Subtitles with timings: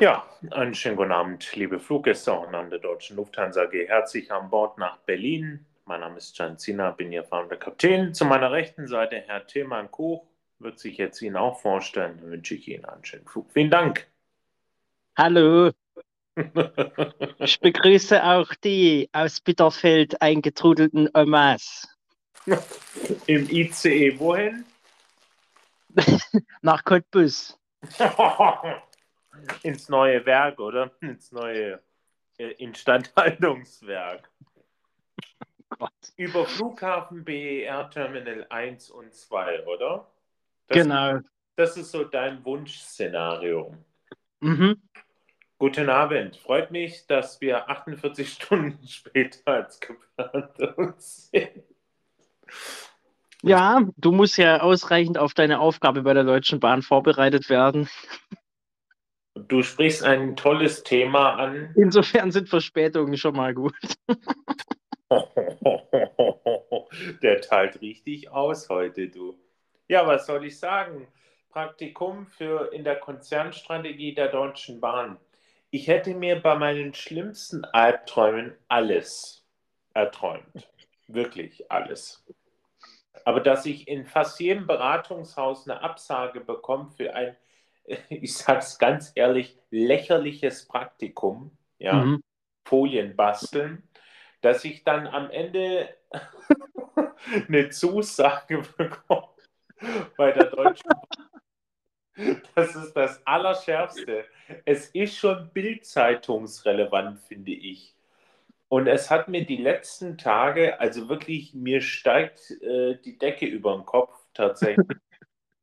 [0.00, 3.72] Ja, einen schönen guten Abend, liebe Fluggäste und an der Deutschen Lufthansa AG.
[3.72, 5.66] Herzlich an Bord nach Berlin.
[5.86, 8.14] Mein Name ist Can Zina, bin Ihr fahrender Kapitän.
[8.14, 10.24] Zu meiner rechten Seite Herr Tilman Koch,
[10.60, 12.16] wird sich jetzt Ihnen auch vorstellen.
[12.20, 13.50] Dann wünsche ich Ihnen einen schönen Flug.
[13.50, 14.06] Vielen Dank.
[15.16, 15.72] Hallo.
[17.40, 21.97] ich begrüße auch die aus Bitterfeld eingetrudelten Omas.
[23.26, 24.64] Im ICE wohin?
[26.62, 27.58] Nach Cottbus.
[29.62, 30.90] ins neue Werk, oder?
[31.00, 31.80] Ins neue
[32.38, 34.30] äh, Instandhaltungswerk.
[35.70, 35.92] Gott.
[36.16, 40.10] Über Flughafen BER Terminal 1 und 2, oder?
[40.66, 41.20] Das, genau.
[41.56, 43.76] Das ist so dein Wunschszenario.
[44.40, 44.80] Mhm.
[45.58, 46.36] Guten Abend.
[46.36, 51.64] Freut mich, dass wir 48 Stunden später als geplant sind.
[53.42, 57.88] Ja, du musst ja ausreichend auf deine Aufgabe bei der Deutschen Bahn vorbereitet werden.
[59.34, 61.72] Du sprichst ein tolles Thema an.
[61.76, 63.74] Insofern sind Verspätungen schon mal gut.
[67.22, 69.38] Der teilt richtig aus heute, du.
[69.86, 71.06] Ja, was soll ich sagen?
[71.50, 75.18] Praktikum für in der Konzernstrategie der Deutschen Bahn.
[75.70, 79.46] Ich hätte mir bei meinen schlimmsten Albträumen alles
[79.94, 80.68] erträumt.
[81.06, 82.24] Wirklich alles.
[83.24, 87.36] Aber dass ich in fast jedem Beratungshaus eine Absage bekomme für ein
[88.08, 92.22] ich sage es ganz ehrlich, lächerliches Praktikum, ja, mhm.
[92.66, 93.88] Folien basteln,
[94.40, 95.94] dass ich dann am Ende
[97.48, 99.28] eine Zusage bekomme
[100.16, 100.90] bei der Deutschen
[102.54, 104.24] Das ist das Allerschärfste.
[104.64, 107.94] Es ist schon bildzeitungsrelevant, finde ich.
[108.68, 113.74] Und es hat mir die letzten Tage, also wirklich, mir steigt äh, die Decke über
[113.74, 114.86] den Kopf tatsächlich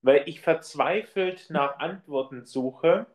[0.06, 3.08] weil ich verzweifelt nach Antworten suche,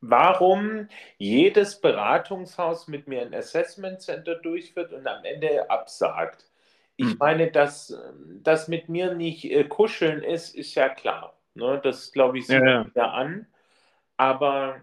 [0.00, 0.88] warum
[1.18, 6.48] jedes Beratungshaus mit mir ein Assessment Center durchführt und am Ende absagt.
[6.96, 7.16] Ich hm.
[7.18, 7.92] meine, dass
[8.40, 11.36] das mit mir nicht äh, kuscheln ist, ist ja klar.
[11.54, 11.80] Ne?
[11.82, 13.10] Das glaube ich sieht ja, ja.
[13.10, 13.48] an.
[14.16, 14.82] Aber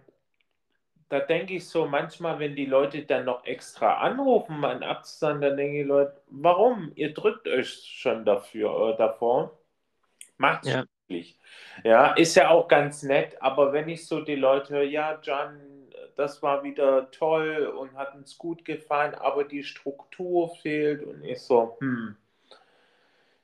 [1.10, 5.58] da denke ich so manchmal, wenn die Leute dann noch extra anrufen, an abzusagen, dann
[5.58, 6.92] denke ich, Leute, warum?
[6.96, 9.58] Ihr drückt euch schon dafür, äh, davor.
[10.38, 11.40] Macht ja wirklich.
[11.84, 15.60] Ja, ist ja auch ganz nett, aber wenn ich so die Leute höre, ja, John,
[16.16, 21.42] das war wieder toll und hat uns gut gefallen, aber die Struktur fehlt und ich
[21.42, 22.18] so, hm.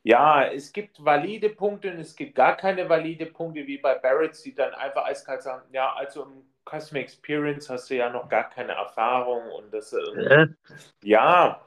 [0.06, 4.38] Ja, es gibt valide Punkte und es gibt gar keine valide Punkte, wie bei Barrett,
[4.44, 8.50] die dann einfach eiskalt sagen, ja, also im Customer Experience hast du ja noch gar
[8.50, 10.48] keine Erfahrung und das, äh,
[11.04, 11.62] ja,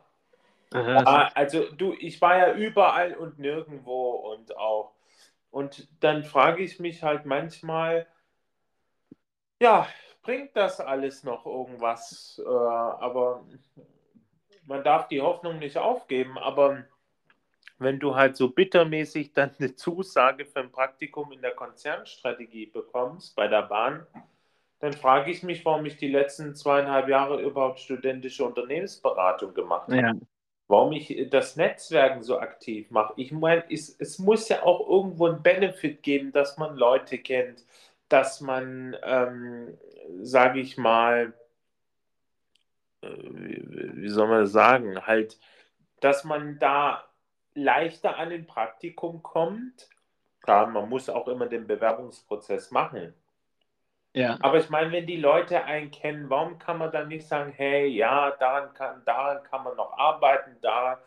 [0.72, 1.30] Aha.
[1.34, 4.96] also du, ich war ja überall und nirgendwo und auch
[5.50, 8.06] und dann frage ich mich halt manchmal,
[9.58, 9.88] ja,
[10.22, 12.42] bringt das alles noch irgendwas?
[12.44, 13.46] Äh, aber
[14.66, 16.36] man darf die Hoffnung nicht aufgeben.
[16.36, 16.84] Aber
[17.78, 23.34] wenn du halt so bittermäßig dann eine Zusage für ein Praktikum in der Konzernstrategie bekommst
[23.36, 24.06] bei der Bahn,
[24.78, 30.00] dann frage ich mich, warum ich die letzten zweieinhalb Jahre überhaupt studentische Unternehmensberatung gemacht habe.
[30.00, 30.14] Ja
[30.68, 33.14] warum ich das Netzwerken so aktiv mache.
[33.16, 37.64] Ich meine, es, es muss ja auch irgendwo einen Benefit geben, dass man Leute kennt,
[38.08, 39.78] dass man, ähm,
[40.22, 41.32] sage ich mal,
[43.02, 45.38] äh, wie, wie soll man sagen, halt,
[46.00, 47.04] dass man da
[47.54, 49.88] leichter an den Praktikum kommt.
[50.42, 53.14] Klar, man muss auch immer den Bewerbungsprozess machen.
[54.16, 54.38] Ja.
[54.40, 57.86] Aber ich meine, wenn die Leute einen kennen, warum kann man dann nicht sagen, hey,
[57.86, 60.98] ja, daran kann, daran kann man noch arbeiten, da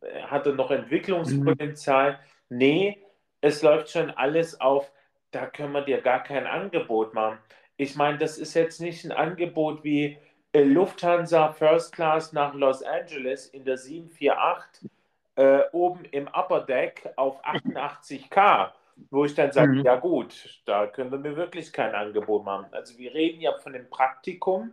[0.00, 2.12] äh, hat er noch Entwicklungspotenzial.
[2.12, 2.58] Mhm.
[2.58, 3.04] Nee,
[3.40, 4.92] es läuft schon alles auf,
[5.32, 7.38] da können wir dir gar kein Angebot machen.
[7.78, 10.18] Ich meine, das ist jetzt nicht ein Angebot wie
[10.52, 14.88] äh, Lufthansa First Class nach Los Angeles in der 748
[15.34, 18.70] äh, oben im Upper Deck auf 88k
[19.10, 19.84] wo ich dann sage, mhm.
[19.84, 22.66] ja gut, da können wir mir wirklich kein Angebot machen.
[22.72, 24.72] Also wir reden ja von dem Praktikum.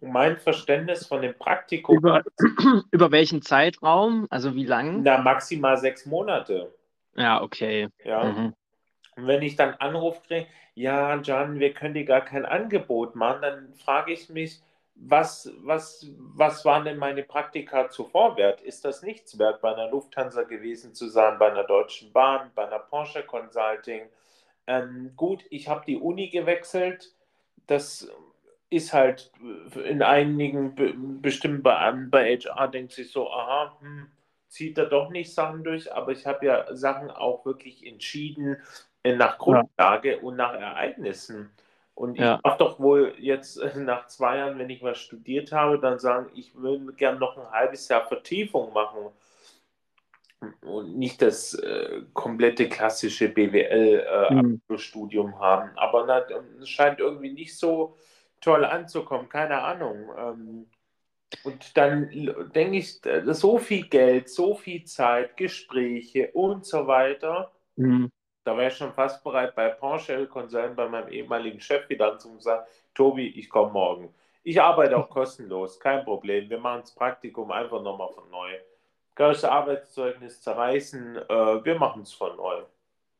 [0.00, 1.96] Und mein Verständnis von dem Praktikum.
[1.96, 2.22] Über,
[2.92, 4.26] über welchen Zeitraum?
[4.30, 5.02] Also wie lang?
[5.02, 6.72] Na, maximal sechs Monate.
[7.16, 7.88] Ja, okay.
[8.04, 8.24] Ja.
[8.24, 8.54] Mhm.
[9.16, 13.42] Und wenn ich dann Anruf kriege, ja, John, wir können dir gar kein Angebot machen,
[13.42, 14.60] dann frage ich mich,
[15.00, 18.60] was, was, was waren denn meine Praktika zuvor wert?
[18.60, 22.66] Ist das nichts wert, bei einer Lufthansa gewesen zu sein, bei einer Deutschen Bahn, bei
[22.66, 24.08] einer Porsche Consulting?
[24.66, 27.12] Ähm, gut, ich habe die Uni gewechselt.
[27.66, 28.10] Das
[28.70, 29.30] ist halt
[29.84, 34.10] in einigen be bestimmt bei, bei HR denkt sich so, aha, hm,
[34.48, 38.56] zieht er doch nicht Sachen durch, aber ich habe ja Sachen auch wirklich entschieden
[39.04, 40.22] äh, nach Grundlage ja.
[40.22, 41.50] und nach Ereignissen.
[41.98, 42.38] Und ich ja.
[42.44, 46.30] darf doch wohl jetzt äh, nach zwei Jahren, wenn ich was studiert habe, dann sagen,
[46.32, 49.08] ich würde gerne noch ein halbes Jahr Vertiefung machen
[50.60, 55.38] und nicht das äh, komplette klassische BWL-Studium äh, mhm.
[55.40, 55.70] haben.
[55.76, 56.28] Aber
[56.60, 57.96] es scheint irgendwie nicht so
[58.40, 60.08] toll anzukommen, keine Ahnung.
[60.16, 60.66] Ähm,
[61.42, 62.08] und dann
[62.54, 67.50] denke ich, äh, so viel Geld, so viel Zeit, Gespräche und so weiter.
[67.74, 68.12] Mhm.
[68.48, 72.64] Da wäre ich schon fast bereit, bei PowerShell Consult, bei meinem ehemaligen Chef wieder anzusagen,
[72.94, 74.14] Tobi, ich komme morgen.
[74.42, 76.48] Ich arbeite auch kostenlos, kein Problem.
[76.48, 78.48] Wir machen das Praktikum einfach nochmal von neu.
[79.14, 81.16] Kann ich das Arbeitszeugnis zerreißen?
[81.28, 82.62] Äh, wir machen es von neu.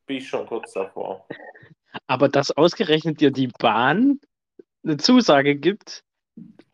[0.07, 1.27] Bin ich schon kurz davor.
[2.07, 4.19] Aber dass ausgerechnet dir die Bahn
[4.83, 6.03] eine Zusage gibt,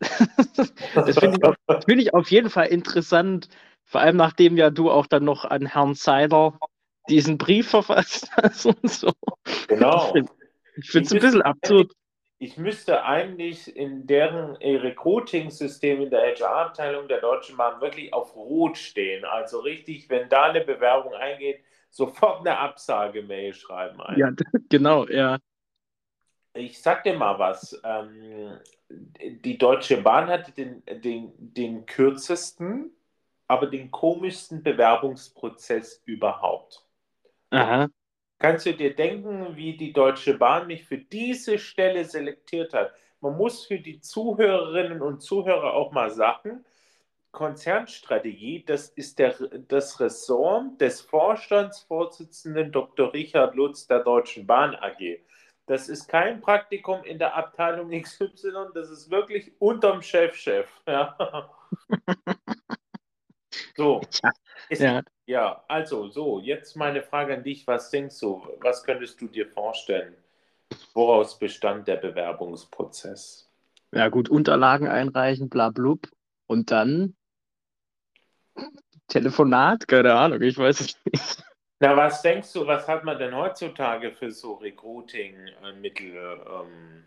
[0.94, 3.50] das finde ich, find ich, auf jeden Fall interessant.
[3.84, 6.58] Vor allem nachdem ja du auch dann noch an Herrn Seiler
[7.08, 9.12] diesen Brief verfasst hast und so.
[9.68, 10.14] Genau.
[10.76, 11.92] Ich finde es ein bisschen absurd.
[12.38, 18.76] Ich müsste eigentlich in deren Recruiting-System in der HR-Abteilung der Deutschen Bahn wirklich auf Rot
[18.76, 19.24] stehen.
[19.24, 24.00] Also richtig, wenn da eine Bewerbung eingeht, sofort eine Absage-Mail schreiben.
[24.02, 24.18] Ein.
[24.18, 24.30] Ja,
[24.68, 25.38] genau, ja.
[26.52, 27.80] Ich sag dir mal was.
[27.84, 28.58] Ähm,
[28.90, 32.90] die Deutsche Bahn hatte den, den, den kürzesten,
[33.46, 36.85] aber den komischsten Bewerbungsprozess überhaupt.
[37.50, 37.88] Aha.
[38.38, 42.92] Kannst du dir denken, wie die Deutsche Bahn mich für diese Stelle selektiert hat?
[43.20, 46.64] Man muss für die Zuhörerinnen und Zuhörer auch mal sagen,
[47.32, 49.34] Konzernstrategie, das ist der,
[49.68, 53.12] das Ressort des Vorstandsvorsitzenden Dr.
[53.12, 55.18] Richard Lutz der Deutschen Bahn AG.
[55.66, 60.66] Das ist kein Praktikum in der Abteilung XY, das ist wirklich unterm Chefchef.
[60.86, 61.50] -Chef, ja.
[63.76, 64.00] so.
[64.68, 65.02] Ist, ja.
[65.26, 67.66] Ja, also so, jetzt meine Frage an dich.
[67.66, 70.14] Was denkst du, was könntest du dir vorstellen?
[70.94, 73.48] Woraus bestand der Bewerbungsprozess?
[73.92, 76.08] Ja, gut, Unterlagen einreichen, bla blub.
[76.46, 77.14] Und dann
[79.08, 81.42] Telefonat, keine Ahnung, ich weiß es nicht.
[81.78, 86.14] Na, was denkst du, was hat man denn heutzutage für so Recruiting-Mittel?
[86.14, 87.04] Ähm,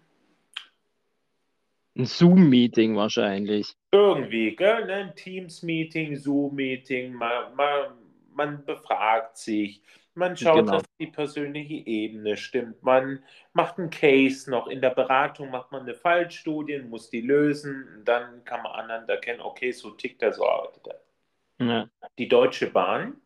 [1.97, 3.75] ein Zoom-Meeting wahrscheinlich.
[3.91, 4.85] Irgendwie, gell?
[4.85, 4.93] Ne?
[4.93, 7.93] Ein Teams-Meeting, Zoom-Meeting, man, man,
[8.33, 9.83] man befragt sich,
[10.13, 10.73] man schaut, genau.
[10.73, 13.23] dass die persönliche Ebene stimmt, man
[13.53, 18.43] macht einen Case noch, in der Beratung macht man eine Fallstudie, muss die lösen, dann
[18.43, 21.65] kann man anderen erkennen, okay, so tickt er, so arbeitet er.
[21.65, 21.89] Ja.
[22.17, 23.21] Die Deutsche Bahn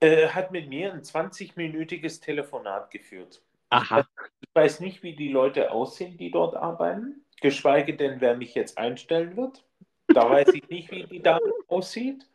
[0.00, 3.42] äh, hat mit mir ein 20-minütiges Telefonat geführt.
[3.70, 4.06] Aha.
[4.40, 8.78] Ich weiß nicht, wie die Leute aussehen, die dort arbeiten, geschweige denn, wer mich jetzt
[8.78, 9.64] einstellen wird.
[10.08, 12.26] Da weiß ich nicht, wie die Dame aussieht.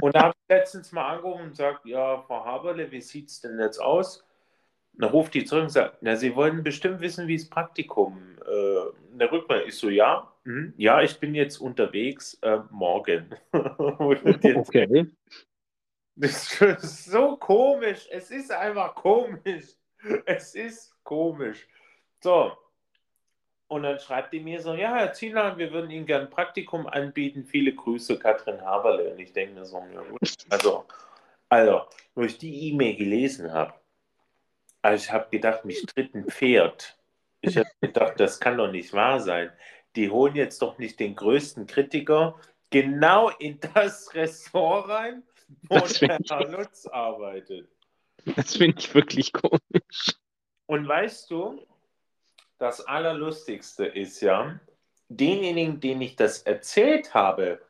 [0.00, 3.40] Und da habe ich letztens mal angerufen und gesagt, ja, Frau Haberle, wie sieht es
[3.40, 4.24] denn jetzt aus?
[4.94, 8.36] Und dann ruft die zurück und sagt, na, Sie wollen bestimmt wissen, wie das Praktikum
[8.44, 9.78] äh, eine Rückmeldung ist.
[9.78, 13.34] So, ja, mh, ja, ich bin jetzt unterwegs, äh, morgen.
[13.52, 15.10] okay.
[16.14, 18.06] Das ist so komisch.
[18.10, 19.76] Es ist einfach komisch.
[20.26, 21.66] Es ist komisch.
[22.22, 22.52] So.
[23.72, 26.86] Und dann schreibt die mir so, ja, Herr Zieler, wir würden Ihnen gerne ein Praktikum
[26.86, 27.46] anbieten.
[27.46, 29.12] Viele Grüße, Katrin Haberle.
[29.14, 30.36] Und ich denke mir so, ja gut.
[30.50, 30.84] Also,
[31.48, 31.80] also,
[32.14, 33.72] wo ich die E-Mail gelesen habe,
[34.82, 36.98] also ich habe gedacht, mich tritt ein Pferd.
[37.40, 39.50] Ich habe gedacht, das kann doch nicht wahr sein.
[39.96, 42.38] Die holen jetzt doch nicht den größten Kritiker
[42.68, 45.22] genau in das Ressort rein,
[45.70, 47.70] wo der Herr Lutz arbeitet.
[48.36, 50.14] Das finde ich wirklich komisch.
[50.66, 51.66] Und weißt du,
[52.62, 54.60] das Allerlustigste ist ja,
[55.08, 57.60] denjenigen, denen ich das erzählt habe,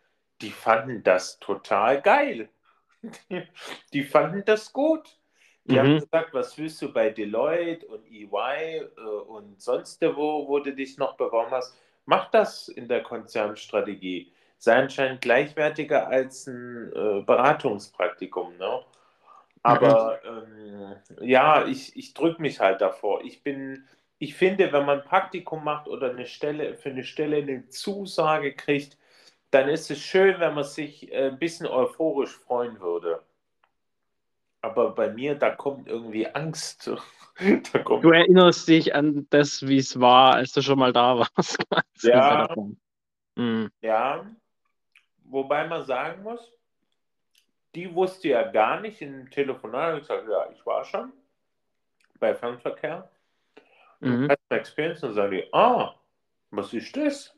[0.42, 2.50] die fanden das total geil.
[3.02, 3.42] Die,
[3.94, 5.18] die fanden das gut.
[5.64, 5.78] Die mhm.
[5.78, 10.75] haben gesagt, was willst du bei Deloitte und EY äh, und sonst wo, wo du
[10.75, 11.75] dich noch beworben hast?
[12.04, 14.30] Mach das in der Konzernstrategie.
[14.58, 18.58] Sei anscheinend gleichwertiger als ein äh, Beratungspraktikum.
[18.58, 18.84] Ne?
[19.62, 23.22] Aber ähm, ja, ich, ich drücke mich halt davor.
[23.25, 23.87] Ich bin,
[24.23, 28.55] ich finde, wenn man ein Praktikum macht oder eine Stelle für eine Stelle eine Zusage
[28.55, 28.97] kriegt,
[29.50, 33.21] dann ist es schön, wenn man sich äh, ein bisschen euphorisch freuen würde.
[34.61, 36.88] Aber bei mir, da kommt irgendwie Angst.
[37.85, 41.59] kommt du erinnerst dich an das, wie es war, als du schon mal da warst.
[42.02, 42.55] ja,
[43.35, 43.73] mhm.
[43.81, 44.25] ja,
[45.25, 46.52] wobei man sagen muss,
[47.75, 51.12] die wusste ja gar nicht im Telefonat, ich sagte, ja, ich war schon
[52.21, 53.11] bei Fernverkehr.
[54.02, 54.28] Mhm.
[54.28, 55.94] Customer Experience und sage ich, ah,
[56.50, 57.35] was ist das?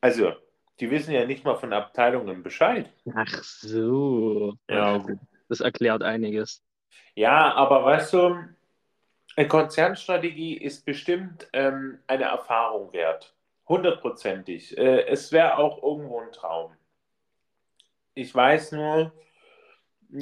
[0.00, 0.32] Also,
[0.78, 2.90] Die wissen ja nicht mal von Abteilungen Bescheid.
[3.14, 4.54] Ach so.
[4.68, 5.02] Ja,
[5.48, 6.62] das erklärt einiges.
[7.14, 8.36] Ja, aber weißt du,
[9.36, 13.34] eine Konzernstrategie ist bestimmt ähm, eine Erfahrung wert.
[13.68, 14.76] Hundertprozentig.
[14.76, 16.72] Äh, es wäre auch irgendwo ein Traum.
[18.14, 19.12] Ich weiß nur,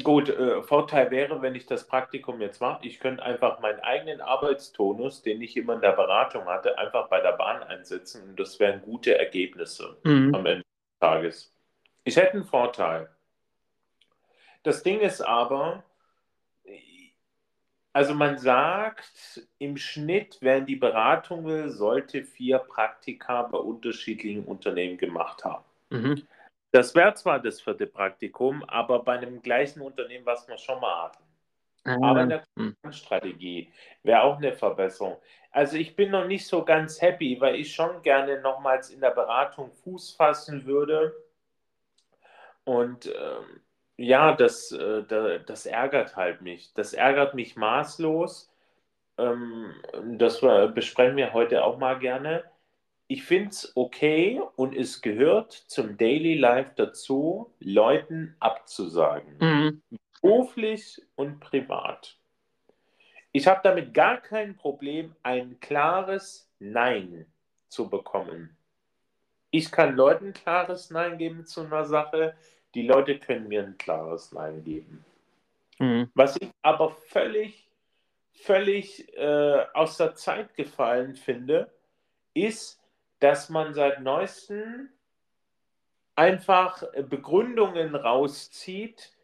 [0.02, 4.20] gut, äh, Vorteil wäre, wenn ich das Praktikum jetzt mache, ich könnte einfach meinen eigenen
[4.20, 8.58] Arbeitstonus, den ich immer in der Beratung hatte, einfach bei der Bahn einsetzen und das
[8.60, 10.34] wären gute Ergebnisse mhm.
[10.34, 11.54] am Ende des Tages.
[12.04, 13.08] Ich hätte einen Vorteil.
[14.62, 15.84] Das Ding ist aber,
[17.92, 24.44] also man sagt, im Schnitt, wer in die Beratung will, sollte vier Praktika bei unterschiedlichen
[24.44, 25.64] Unternehmen gemacht haben.
[25.90, 26.22] Mhm.
[26.74, 31.04] Das wäre zwar das vierte Praktikum, aber bei einem gleichen Unternehmen, was wir schon mal
[31.04, 31.22] hatten.
[31.84, 32.02] Mhm.
[32.02, 32.74] Aber in der mhm.
[32.90, 35.16] Strategie wäre auch eine Verbesserung.
[35.52, 39.12] Also ich bin noch nicht so ganz happy, weil ich schon gerne nochmals in der
[39.12, 41.14] Beratung Fuß fassen würde.
[42.64, 43.60] Und ähm,
[43.96, 45.04] ja, das, äh,
[45.46, 46.74] das ärgert halt mich.
[46.74, 48.52] Das ärgert mich maßlos.
[49.18, 49.76] Ähm,
[50.18, 50.40] das
[50.74, 52.42] besprechen wir heute auch mal gerne.
[53.06, 59.36] Ich finde es okay und es gehört zum Daily Life dazu, Leuten abzusagen.
[59.38, 59.82] Mhm.
[60.20, 62.16] Beruflich und privat.
[63.32, 67.26] Ich habe damit gar kein Problem, ein klares Nein
[67.68, 68.56] zu bekommen.
[69.50, 72.34] Ich kann Leuten ein klares Nein geben zu einer Sache
[72.74, 75.04] die Leute können mir ein klares Nein geben.
[75.78, 76.10] Mhm.
[76.14, 77.68] Was ich aber völlig,
[78.32, 81.70] völlig äh, aus der Zeit gefallen finde,
[82.34, 82.80] ist,
[83.24, 84.90] dass man seit neuestem
[86.14, 89.14] einfach Begründungen rauszieht,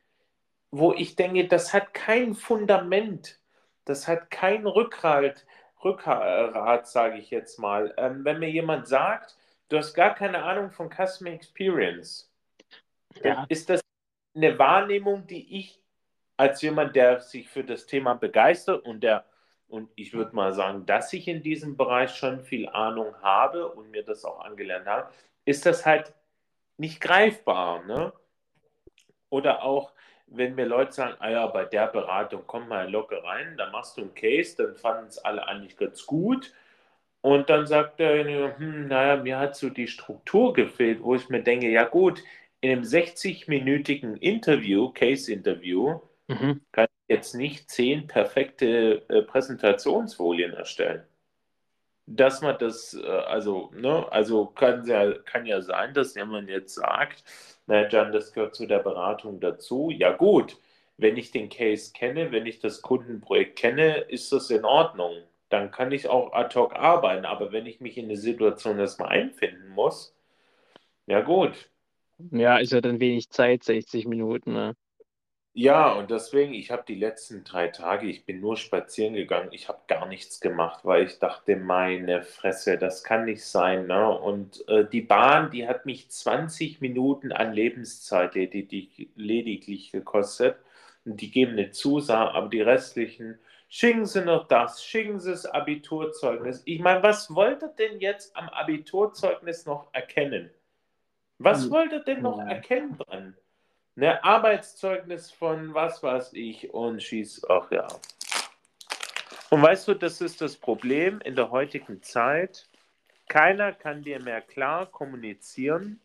[0.71, 3.39] wo ich denke, das hat kein Fundament,
[3.85, 5.47] das hat kein Rückhalt,
[5.85, 7.93] Rückgrat, sage ich jetzt mal.
[7.99, 9.37] Ähm, wenn mir jemand sagt,
[9.69, 12.33] du hast gar keine Ahnung von Customer Experience,
[13.23, 13.45] ja.
[13.51, 13.83] ist das
[14.35, 15.79] eine Wahrnehmung, die ich
[16.39, 19.27] als jemand, der sich für das Thema begeistert und der
[19.71, 23.91] und ich würde mal sagen, dass ich in diesem Bereich schon viel Ahnung habe und
[23.91, 25.11] mir das auch angelernt habe,
[25.45, 26.13] ist das halt
[26.77, 27.85] nicht greifbar.
[27.85, 28.13] Ne?
[29.29, 29.93] Oder auch,
[30.27, 33.97] wenn mir Leute sagen, ah ja, bei der Beratung komm mal locker rein, dann machst
[33.97, 36.53] du einen Case, dann fanden es alle eigentlich ganz gut.
[37.23, 41.43] Und dann sagt der, hm, naja, mir hat so die Struktur gefehlt, wo ich mir
[41.43, 42.23] denke, ja gut,
[42.61, 46.61] in einem 60-minütigen Interview, Case-Interview, mhm.
[46.73, 51.03] kann jetzt nicht zehn perfekte äh, Präsentationsfolien erstellen.
[52.07, 56.77] Dass man das, äh, also, ne, also kann ja, kann ja sein, dass jemand jetzt
[56.77, 57.25] sagt,
[57.67, 59.91] na Jan, das gehört zu der Beratung dazu.
[59.91, 60.57] Ja gut,
[60.99, 65.17] wenn ich den Case kenne, wenn ich das Kundenprojekt kenne, ist das in Ordnung.
[65.49, 67.25] Dann kann ich auch ad hoc arbeiten.
[67.25, 70.15] Aber wenn ich mich in eine Situation erstmal einfinden muss,
[71.07, 71.71] ja gut,
[72.31, 74.53] ja, ist ja dann wenig Zeit, 60 Minuten.
[74.53, 74.77] Ne?
[75.53, 79.69] Ja, und deswegen, ich habe die letzten drei Tage, ich bin nur spazieren gegangen, ich
[79.69, 83.89] habe gar nichts gemacht, weil ich dachte, meine Fresse, das kann nicht sein.
[83.89, 84.09] Ne?
[84.17, 90.57] Und äh, die Bahn, die hat mich 20 Minuten an Lebenszeit lediglich, lediglich gekostet.
[91.05, 93.39] Und die geben eine Zusage, aber die restlichen,
[93.69, 96.63] schicken Sie noch das, schicken Sie das Abiturzeugnis.
[96.65, 100.51] Ich meine, was wollt ihr denn jetzt am Abiturzeugnis noch erkennen?
[101.39, 101.71] Was hm.
[101.73, 103.37] wollt ihr denn noch erkennen dran?
[103.97, 107.87] Ne, Arbeitszeugnis von was weiß ich und schieß, ach ja.
[109.51, 112.69] Und weißt du, das ist das Problem in der heutigen Zeit.
[113.29, 116.01] Keiner kann dir mehr klar kommunizieren,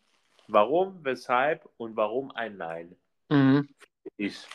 [0.48, 2.96] warum, weshalb und warum ein Nein.
[3.28, 3.68] Mhm.
[4.16, 4.46] Ich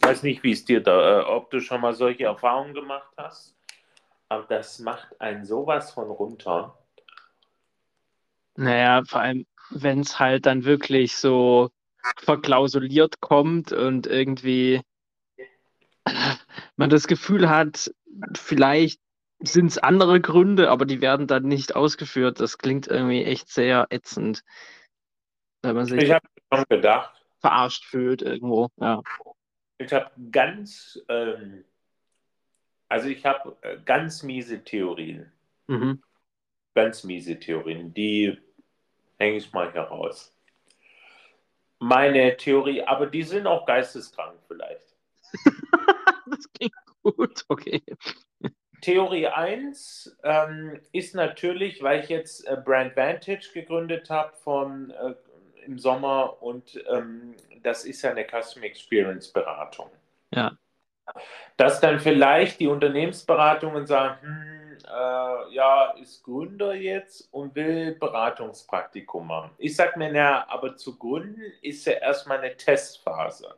[0.00, 3.56] weiß nicht, wie es dir da, äh, ob du schon mal solche Erfahrungen gemacht hast,
[4.28, 6.78] aber das macht einen sowas von runter.
[8.54, 11.70] Naja, vor allem, wenn es halt dann wirklich so
[12.18, 14.82] verklausuliert kommt und irgendwie
[16.76, 17.92] man das Gefühl hat,
[18.34, 19.00] vielleicht
[19.40, 22.40] sind es andere Gründe, aber die werden dann nicht ausgeführt.
[22.40, 24.42] Das klingt irgendwie echt sehr ätzend.
[25.62, 27.24] Wenn man sich ich habe schon gedacht.
[27.40, 29.02] Verarscht fühlt irgendwo, ja.
[29.78, 31.64] Ich habe ganz, ähm,
[32.88, 35.32] also ich habe äh, ganz miese Theorien.
[35.66, 36.00] Mhm.
[36.74, 38.38] Ganz miese Theorien, die
[39.18, 40.32] hänge ich mal heraus.
[41.82, 44.94] Meine Theorie, aber die sind auch geisteskrank vielleicht.
[46.26, 47.82] das klingt gut, okay.
[48.82, 55.14] Theorie 1 ähm, ist natürlich, weil ich jetzt äh, Brand Vantage gegründet habe von äh,
[55.64, 57.34] im Sommer und ähm,
[57.64, 59.90] das ist ja eine Customer Experience Beratung.
[60.32, 60.56] Ja.
[61.56, 69.26] Dass dann vielleicht die Unternehmensberatungen sagen, hm, äh, ja, ist Gründer jetzt und will Beratungspraktikum
[69.26, 69.50] machen.
[69.58, 73.54] Ich sage mir, na, aber zu gründen ist ja erstmal eine Testphase.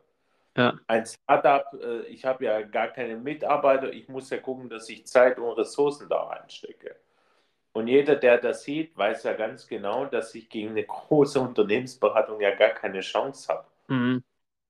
[0.56, 0.78] Ja.
[0.86, 5.06] Ein Startup, äh, ich habe ja gar keine Mitarbeiter, ich muss ja gucken, dass ich
[5.06, 6.96] Zeit und Ressourcen da reinstecke.
[7.72, 12.40] Und jeder, der das sieht, weiß ja ganz genau, dass ich gegen eine große Unternehmensberatung
[12.40, 13.66] ja gar keine Chance habe.
[13.88, 14.22] Mhm.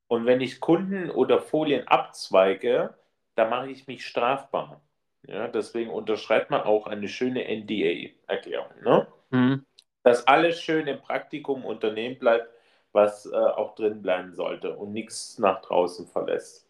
[0.08, 2.94] Und wenn ich Kunden oder Folien abzweige,
[3.34, 4.80] dann mache ich mich strafbar.
[5.26, 8.70] Ja, deswegen unterschreibt man auch eine schöne NDA-Erklärung.
[8.82, 9.06] Ne?
[9.30, 9.66] Mhm.
[10.02, 12.48] Dass alles schön im Praktikum Unternehmen bleibt,
[12.92, 16.68] was äh, auch drin bleiben sollte und nichts nach draußen verlässt.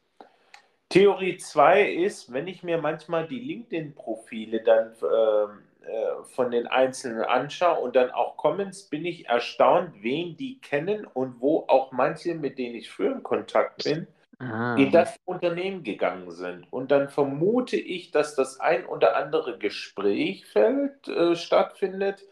[0.89, 7.23] Theorie 2 ist, wenn ich mir manchmal die LinkedIn-Profile dann äh, äh, von den Einzelnen
[7.25, 12.35] anschaue und dann auch Comments, bin ich erstaunt, wen die kennen und wo auch manche,
[12.35, 14.07] mit denen ich früher in Kontakt bin,
[14.39, 14.77] ah.
[14.77, 16.67] in das Unternehmen gegangen sind.
[16.73, 22.25] Und dann vermute ich, dass das ein oder andere Gesprächfeld äh, stattfindet,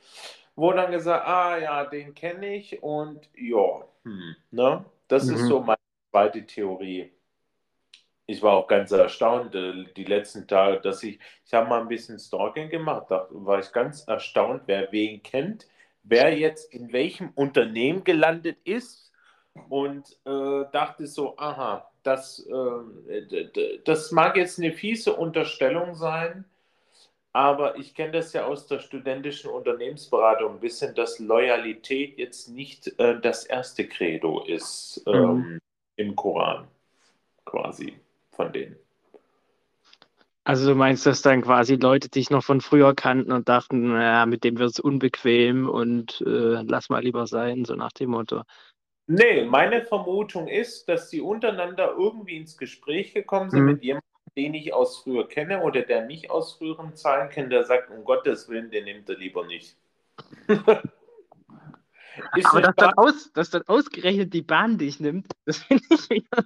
[0.55, 4.85] wo dann gesagt, ah ja, den kenne ich und ja, hm, ne?
[5.09, 5.35] Das mhm.
[5.35, 5.79] ist so meine
[6.11, 7.13] zweite Theorie.
[8.27, 11.89] Ich war auch ganz erstaunt, äh, die letzten Tage, dass ich, ich habe mal ein
[11.89, 15.67] bisschen Stalking gemacht, da war ich ganz erstaunt, wer wen kennt,
[16.03, 19.13] wer jetzt in welchem Unternehmen gelandet ist
[19.69, 26.45] und äh, dachte so, aha, das, äh, das mag jetzt eine fiese Unterstellung sein,
[27.33, 32.99] aber ich kenne das ja aus der studentischen Unternehmensberatung ein bisschen, dass Loyalität jetzt nicht
[32.99, 35.59] äh, das erste Credo ist ähm, mhm.
[35.97, 36.69] im Koran,
[37.45, 37.95] quasi
[38.33, 38.77] von denen.
[40.45, 44.27] Also du meinst, dass dann quasi Leute dich noch von früher kannten und dachten, naja,
[44.27, 48.43] mit dem wird es unbequem und äh, lass mal lieber sein, so nach dem Motto.
[49.13, 53.67] Nee, meine Vermutung ist, dass sie untereinander irgendwie ins Gespräch gekommen sind mhm.
[53.67, 57.65] mit jemandem, den ich aus früher kenne oder der mich aus früheren Zahlen kennt, der
[57.65, 59.77] sagt, um Gottes Willen, den nimmt er lieber nicht.
[62.45, 66.45] Aber dass dann, aus, dass dann ausgerechnet die Bahn dich nimmt, das finde ich wieder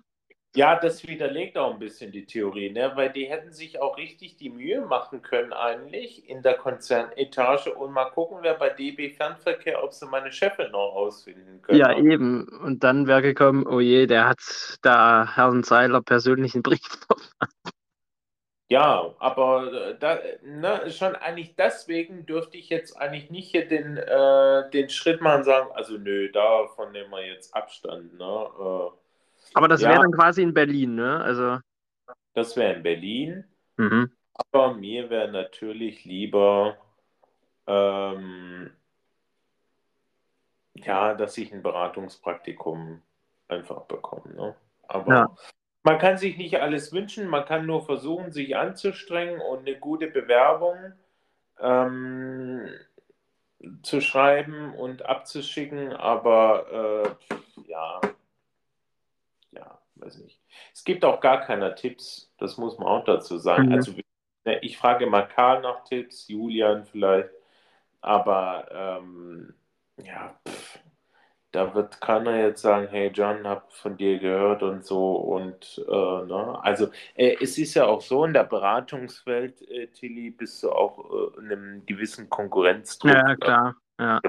[0.56, 2.90] ja, das widerlegt auch ein bisschen die Theorie, ne?
[2.94, 7.92] weil die hätten sich auch richtig die Mühe machen können, eigentlich in der Konzernetage und
[7.92, 11.78] mal gucken, wer bei DB Fernverkehr, ob sie meine Chefin noch ausfinden können.
[11.78, 12.48] Ja, eben.
[12.64, 14.40] Und dann wäre gekommen, oh je, der hat
[14.80, 17.76] da Herrn Seiler persönlich einen Brief verfasst.
[18.68, 23.96] Ja, aber äh, da, ne, schon eigentlich deswegen dürfte ich jetzt eigentlich nicht hier den,
[23.96, 28.18] äh, den Schritt machen und sagen, also nö, davon nehmen wir jetzt Abstand.
[28.18, 28.24] Ne?
[28.24, 29.05] Äh,
[29.56, 31.18] aber das ja, wäre dann quasi in Berlin, ne?
[31.22, 31.60] Also.
[32.34, 33.44] Das wäre in Berlin.
[33.78, 34.12] Mhm.
[34.34, 36.76] Aber mir wäre natürlich lieber,
[37.66, 38.70] ähm,
[40.74, 43.00] ja, dass ich ein Beratungspraktikum
[43.48, 44.34] einfach bekomme.
[44.34, 44.56] Ne?
[44.88, 45.36] Aber ja.
[45.84, 50.08] man kann sich nicht alles wünschen, man kann nur versuchen, sich anzustrengen und eine gute
[50.08, 50.92] Bewerbung
[51.60, 52.68] ähm,
[53.82, 55.94] zu schreiben und abzuschicken.
[55.94, 58.15] Aber äh, ja, ja,
[59.96, 60.40] weiß nicht.
[60.72, 63.68] Es gibt auch gar keine Tipps, das muss man auch dazu sagen.
[63.68, 63.74] Mhm.
[63.74, 63.92] Also
[64.44, 67.30] ne, ich frage mal Karl nach Tipps, Julian vielleicht,
[68.00, 69.54] aber ähm,
[70.02, 70.78] ja, pff,
[71.56, 75.90] da wird keiner jetzt sagen, hey John, hab von dir gehört und so und äh,
[75.90, 76.58] ne?
[76.62, 80.98] also äh, es ist ja auch so in der Beratungswelt, äh, Tilly, bist du auch
[80.98, 83.10] äh, in einem gewissen Konkurrenzdruck.
[83.10, 83.76] Ja, klar.
[83.98, 84.20] Ja.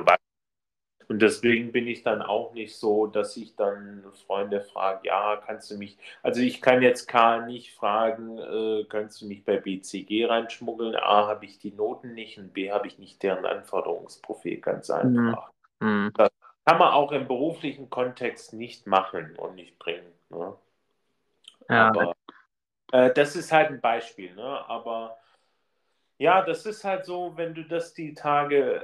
[1.10, 5.72] Und deswegen bin ich dann auch nicht so, dass ich dann Freunde frage, ja, kannst
[5.72, 10.26] du mich, also ich kann jetzt Karl nicht fragen, äh, kannst du mich bei BCG
[10.26, 10.96] reinschmuggeln?
[10.96, 15.52] A, habe ich die Noten nicht und B, habe ich nicht deren Anforderungsprofil, ganz einfach.
[15.80, 16.12] Mhm.
[16.14, 16.30] Das
[16.66, 20.12] kann man auch im beruflichen Kontext nicht machen und nicht bringen.
[20.30, 20.54] Ne?
[21.70, 21.88] Ja.
[21.88, 22.16] Aber
[22.92, 24.68] äh, das ist halt ein Beispiel, ne?
[24.68, 25.18] aber
[26.18, 28.82] ja, das ist halt so, wenn du das die Tage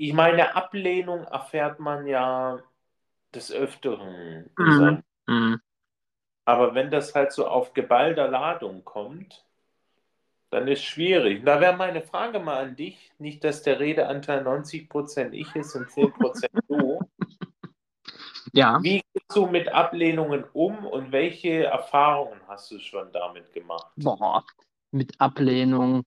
[0.00, 2.58] ich meine, Ablehnung erfährt man ja
[3.34, 4.48] des Öfteren.
[4.56, 5.02] Mhm.
[5.26, 5.60] Mhm.
[6.46, 9.44] Aber wenn das halt so auf geballter Ladung kommt,
[10.48, 11.44] dann ist es schwierig.
[11.44, 15.90] Da wäre meine Frage mal an dich, nicht, dass der Redeanteil 90% ich ist und
[15.90, 17.00] 10% du.
[18.52, 18.82] Ja.
[18.82, 23.92] Wie gehst du mit Ablehnungen um und welche Erfahrungen hast du schon damit gemacht?
[23.94, 24.42] Boah,
[24.90, 26.02] mit Ablehnung.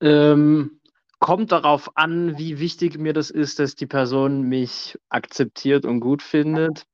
[0.00, 0.80] Ähm,
[1.24, 6.20] kommt darauf an, wie wichtig mir das ist, dass die Person mich akzeptiert und gut
[6.20, 6.84] findet.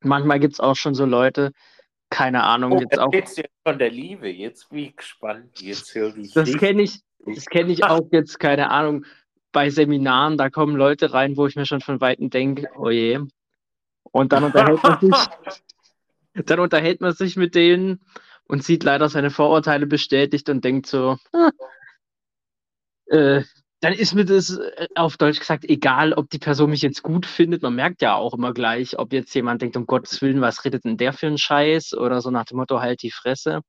[0.00, 1.52] Manchmal gibt es auch schon so Leute,
[2.10, 3.12] keine Ahnung, oh, jetzt auch.
[3.12, 6.32] Jetzt von der Liebe, jetzt wie gespannt, jetzt höre ich.
[6.32, 9.04] Das kenne ich, das kenne ich auch jetzt, keine Ahnung,
[9.52, 13.20] bei Seminaren, da kommen Leute rein, wo ich mir schon von Weitem denke, oh je.
[14.02, 15.26] Und dann unterhält man sich,
[16.44, 18.00] dann unterhält man sich mit denen
[18.48, 21.50] und sieht leider seine Vorurteile bestätigt und denkt so, ah,
[23.06, 23.42] äh,
[23.80, 27.26] dann ist mir das äh, auf Deutsch gesagt egal, ob die Person mich jetzt gut
[27.26, 27.62] findet.
[27.62, 30.84] Man merkt ja auch immer gleich, ob jetzt jemand denkt, um Gottes Willen, was redet
[30.84, 31.94] denn der für einen Scheiß?
[31.94, 33.60] Oder so nach dem Motto, halt die Fresse.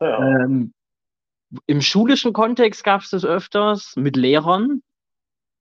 [0.00, 0.18] Ja.
[0.18, 0.74] Ähm,
[1.66, 4.82] Im schulischen Kontext gab es das öfters mit Lehrern,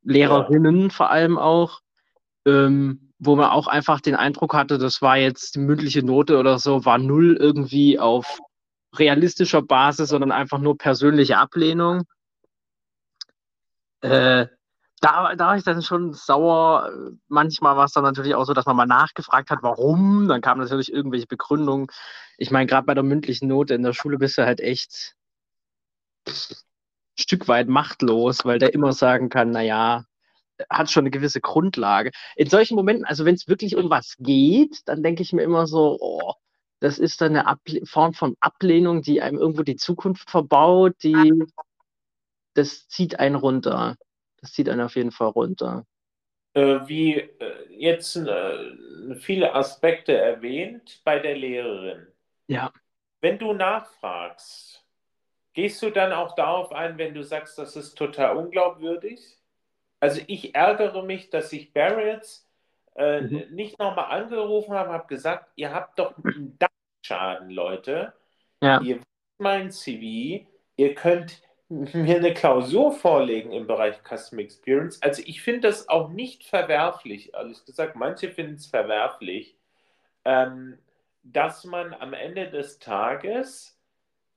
[0.04, 0.90] Lehrerinnen ja.
[0.90, 1.80] vor allem auch,
[2.46, 6.60] ähm, wo man auch einfach den Eindruck hatte, das war jetzt die mündliche Note oder
[6.60, 8.40] so, war null irgendwie auf
[8.98, 12.04] realistischer Basis, sondern einfach nur persönliche Ablehnung.
[14.02, 14.48] Äh,
[15.02, 16.90] da, da war ich dann schon sauer.
[17.28, 20.28] Manchmal war es dann natürlich auch so, dass man mal nachgefragt hat, warum.
[20.28, 21.88] Dann kamen natürlich irgendwelche Begründungen.
[22.38, 25.16] Ich meine, gerade bei der mündlichen Note in der Schule bist du halt echt
[26.28, 26.34] ein
[27.20, 30.06] Stück weit machtlos, weil der immer sagen kann, naja,
[30.70, 32.12] hat schon eine gewisse Grundlage.
[32.36, 35.68] In solchen Momenten, also wenn es wirklich um was geht, dann denke ich mir immer
[35.68, 36.34] so, oh,
[36.80, 41.44] das ist dann eine Able Form von Ablehnung, die einem irgendwo die Zukunft verbaut, die
[42.56, 43.98] das zieht einen runter.
[44.42, 45.86] Das zieht einen auf jeden Fall runter.
[46.54, 52.08] Äh, wie äh, jetzt äh, viele Aspekte erwähnt bei der Lehrerin.
[52.48, 52.72] Ja.
[53.22, 54.86] Wenn du nachfragst,
[55.54, 59.20] gehst du dann auch darauf ein, wenn du sagst, das ist total unglaubwürdig?
[60.00, 62.48] Also ich ärgere mich, dass ich Barretts
[62.96, 63.54] äh, mhm.
[63.54, 68.14] nicht nochmal angerufen habe, habe gesagt, ihr habt doch einen Dachschaden, Leute.
[68.62, 68.80] Ja.
[68.82, 70.46] Ihr wisst mein CV,
[70.78, 75.02] ihr könnt mir eine Klausur vorlegen im Bereich Custom Experience.
[75.02, 77.96] Also ich finde das auch nicht verwerflich, ehrlich gesagt.
[77.96, 79.58] Manche finden es verwerflich,
[80.26, 80.78] ähm,
[81.24, 83.80] dass man am Ende des Tages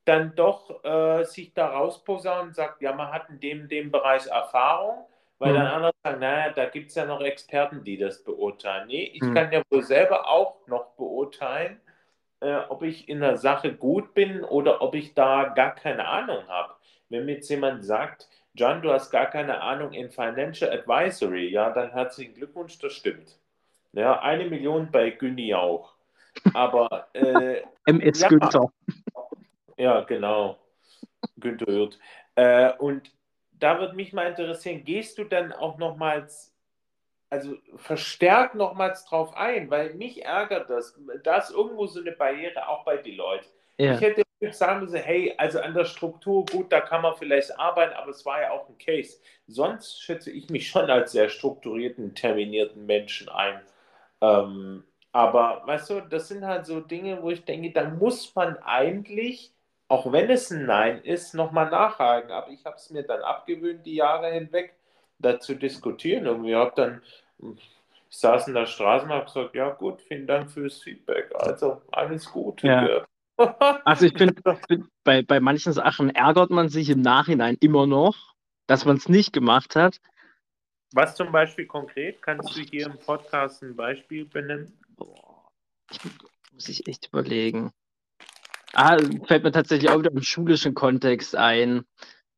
[0.07, 4.27] dann doch äh, sich da rausposaunt und sagt, ja, man hat in dem, dem Bereich
[4.27, 5.05] Erfahrung,
[5.39, 5.57] weil mhm.
[5.57, 8.87] dann andere sagen, naja, da gibt es ja noch Experten, die das beurteilen.
[8.87, 9.35] Nee, ich mhm.
[9.35, 11.79] kann ja wohl selber auch noch beurteilen,
[12.41, 16.47] äh, ob ich in der Sache gut bin oder ob ich da gar keine Ahnung
[16.49, 16.75] habe.
[17.09, 21.71] Wenn mir jetzt jemand sagt, John, du hast gar keine Ahnung in Financial Advisory, ja,
[21.71, 23.39] dann herzlichen Glückwunsch, das stimmt.
[23.93, 25.95] Ja, eine Million bei Günni auch.
[26.55, 28.73] Aber äh, MS ja, Günther.
[29.77, 30.59] Ja, genau.
[31.39, 31.99] Günther Hürth.
[32.35, 33.11] Äh, und
[33.53, 36.55] da würde mich mal interessieren, gehst du dann auch nochmals,
[37.31, 40.99] also verstärkt nochmals drauf ein, weil mich ärgert das.
[41.23, 43.47] Da ist irgendwo so eine Barriere, auch bei Deloitte.
[43.77, 43.95] Ja.
[43.95, 47.95] Ich hätte sagen müssen, hey, also an der Struktur, gut, da kann man vielleicht arbeiten,
[47.95, 49.19] aber es war ja auch ein Case.
[49.47, 53.61] Sonst schätze ich mich schon als sehr strukturierten, terminierten Menschen ein.
[54.21, 58.57] Ähm, aber weißt du, das sind halt so Dinge, wo ich denke, da muss man
[58.59, 59.53] eigentlich,
[59.89, 62.31] auch wenn es ein Nein ist, nochmal nachhaken.
[62.31, 64.78] Aber ich habe es mir dann abgewöhnt, die Jahre hinweg,
[65.19, 66.27] da zu diskutieren.
[66.27, 67.03] Irgendwie habe dann,
[67.55, 67.71] ich
[68.11, 71.31] saß in der Straße und habe gesagt, ja gut, vielen Dank fürs Feedback.
[71.35, 72.63] Also alles gut.
[72.63, 73.07] Ja.
[73.85, 74.35] Also ich bin,
[75.05, 78.35] bei, bei manchen Sachen ärgert man sich im Nachhinein immer noch,
[78.67, 80.01] dass man es nicht gemacht hat.
[80.93, 82.21] Was zum Beispiel konkret?
[82.23, 84.77] Kannst du hier im Podcast ein Beispiel benennen?
[84.97, 85.51] Boah,
[86.53, 87.73] muss ich echt überlegen.
[88.73, 91.85] Ah, fällt mir tatsächlich auch wieder im schulischen Kontext ein, mhm.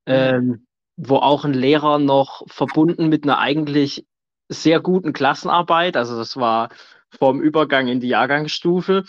[0.06, 0.66] ähm,
[1.02, 4.04] wo auch ein Lehrer noch verbunden mit einer eigentlich
[4.48, 6.68] sehr guten Klassenarbeit, also das war
[7.08, 9.04] vorm Übergang in die Jahrgangsstufe,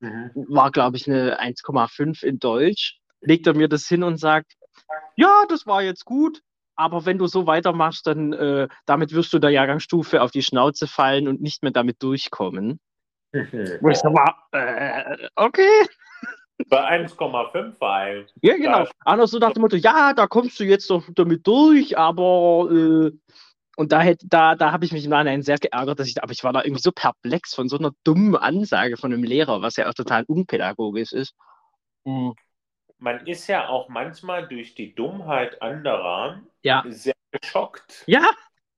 [0.00, 0.30] mhm.
[0.48, 4.54] war, glaube ich, eine 1,5 in Deutsch, legt er mir das hin und sagt,
[5.16, 6.40] ja, das war jetzt gut,
[6.74, 10.86] aber wenn du so weitermachst, dann äh, damit wirst du der Jahrgangsstufe auf die Schnauze
[10.86, 12.80] fallen und nicht mehr damit durchkommen.
[13.32, 15.86] Wo ich so war, äh, okay.
[16.68, 18.26] Bei 1,5 weil.
[18.40, 18.86] Ja, genau.
[19.04, 23.12] Anders so nach dem Motto, ja, da kommst du jetzt doch damit durch, aber äh,
[23.76, 26.32] und da, hätte, da, da habe ich mich im Nachhinein sehr geärgert, dass ich, aber
[26.32, 29.76] ich war da irgendwie so perplex von so einer dummen Ansage von einem Lehrer, was
[29.76, 31.34] ja auch total unpädagogisch ist.
[32.04, 32.34] Mhm.
[32.98, 36.82] Man ist ja auch manchmal durch die Dummheit anderer ja.
[36.88, 38.04] sehr geschockt.
[38.06, 38.30] Ja,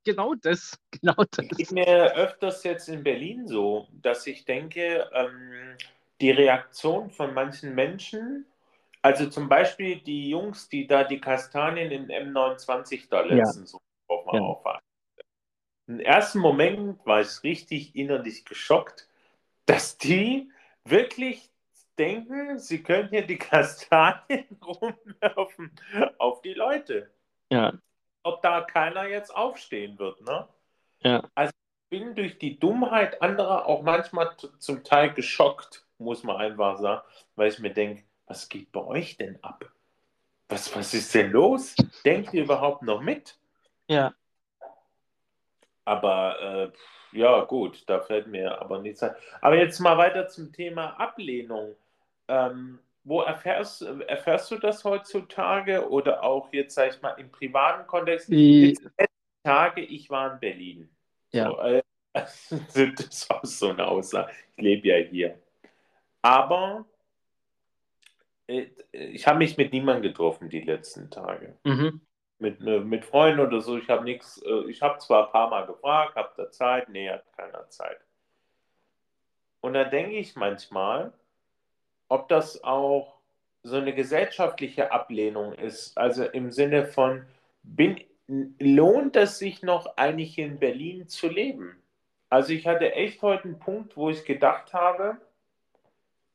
[0.05, 0.77] genau das.
[1.01, 1.47] Genau das.
[1.57, 5.77] Geht mir öfters jetzt in Berlin so, dass ich denke, ähm,
[6.21, 8.47] die Reaktion von manchen Menschen,
[9.03, 13.79] also zum Beispiel die Jungs, die da die Kastanien in M29 da letztens ja.
[13.79, 14.41] so auf ja.
[14.41, 14.81] auffahren.
[15.87, 19.09] Im ersten Moment war ich richtig innerlich geschockt,
[19.65, 20.51] dass die
[20.85, 21.51] wirklich
[21.99, 25.73] denken, sie können hier die Kastanien rumwerfen
[26.19, 27.11] auf die Leute.
[27.51, 27.73] Ja.
[28.23, 30.49] Ob da keiner jetzt aufstehen wird, ne?
[31.01, 31.23] Ja.
[31.35, 36.79] Also ich bin durch die Dummheit anderer auch manchmal zum Teil geschockt, muss man einfach
[36.79, 37.03] sagen,
[37.37, 39.65] weil ich mir denke, was geht bei euch denn ab?
[40.49, 41.75] Was, was ist denn los?
[42.05, 43.39] Denkt ihr überhaupt noch mit?
[43.87, 44.15] Ja.
[45.85, 49.15] Aber äh, ja, gut, da fällt mir aber nichts ein.
[49.41, 51.75] Aber jetzt mal weiter zum Thema Ablehnung.
[52.29, 57.87] Ähm, wo erfährst, erfährst du das heutzutage oder auch jetzt, sag ich mal, im privaten
[57.87, 58.29] Kontext?
[58.29, 58.93] Die, letzten
[59.43, 60.89] Tage, ich war in Berlin.
[61.33, 61.49] Ja.
[61.49, 61.83] So, äh,
[62.13, 64.31] das ist auch so eine Aussage.
[64.57, 65.39] Ich lebe ja hier.
[66.29, 66.85] Aber
[68.49, 71.57] äh, ich habe mich mit niemandem getroffen die letzten Tage.
[71.64, 72.03] mhm.
[72.38, 73.79] Mit, äh, mit Freunden oder so.
[73.79, 76.91] Ich habe nichts, äh, ich habe zwar ein paar Mal gefragt, habt ihr Zeit?
[76.91, 77.97] Nee, hat keiner Zeit.
[79.62, 81.14] Und da denke ich manchmal,
[82.09, 83.17] ob das auch
[83.62, 85.97] so eine gesellschaftliche Ablehnung ist.
[85.97, 87.25] Also im Sinne von,
[87.62, 88.05] bin,
[88.59, 91.83] lohnt es sich noch eigentlich in Berlin zu leben?
[92.29, 95.19] Also ich hatte echt heute einen Punkt, wo ich gedacht habe,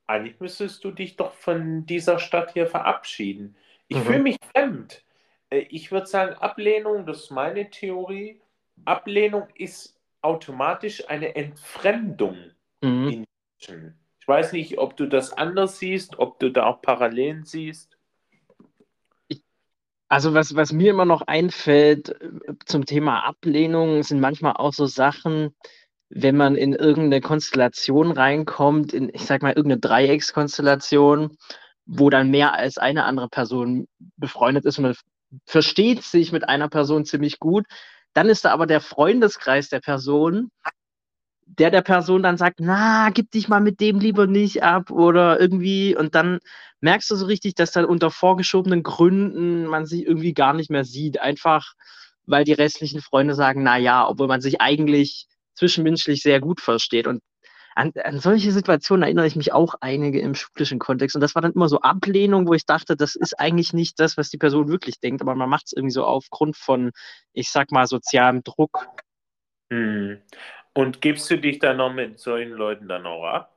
[0.06, 3.56] eigentlich müsstest du dich doch von dieser Stadt hier verabschieden.
[3.88, 4.04] Ich Mhm.
[4.04, 5.04] fühle mich fremd.
[5.50, 8.40] Äh, Ich würde sagen, Ablehnung, das ist meine Theorie.
[8.84, 12.36] Ablehnung ist automatisch eine Entfremdung
[12.82, 13.08] Mhm.
[13.10, 13.24] in
[13.60, 13.98] Menschen.
[14.20, 17.98] Ich weiß nicht, ob du das anders siehst, ob du da auch Parallelen siehst.
[20.08, 24.86] Also was, was mir immer noch einfällt äh, zum Thema Ablehnung, sind manchmal auch so
[24.86, 25.54] Sachen,
[26.16, 31.36] wenn man in irgendeine Konstellation reinkommt, in, ich sag mal, irgendeine Dreieckskonstellation,
[31.86, 34.94] wo dann mehr als eine andere Person befreundet ist und man
[35.44, 37.66] versteht sich mit einer Person ziemlich gut,
[38.12, 40.50] dann ist da aber der Freundeskreis der Person,
[41.46, 45.40] der der Person dann sagt, na, gib dich mal mit dem lieber nicht ab oder
[45.40, 46.38] irgendwie und dann
[46.80, 50.84] merkst du so richtig, dass dann unter vorgeschobenen Gründen man sich irgendwie gar nicht mehr
[50.84, 51.74] sieht, einfach
[52.24, 57.06] weil die restlichen Freunde sagen, na ja, obwohl man sich eigentlich zwischenmenschlich sehr gut versteht
[57.06, 57.22] und
[57.76, 61.42] an, an solche Situationen erinnere ich mich auch einige im schulischen Kontext und das war
[61.42, 64.68] dann immer so Ablehnung, wo ich dachte, das ist eigentlich nicht das, was die Person
[64.68, 66.92] wirklich denkt, aber man macht es irgendwie so aufgrund von,
[67.32, 68.86] ich sag mal, sozialem Druck.
[69.70, 70.22] Hm.
[70.72, 73.56] Und gibst du dich dann noch mit solchen Leuten dann auch ab?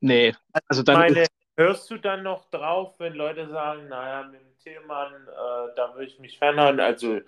[0.00, 0.34] Nee,
[0.68, 5.12] also dann meine, hörst du dann noch drauf, wenn Leute sagen, naja, mit dem Tillmann,
[5.12, 7.20] äh, da würde ich mich fernhalten, also,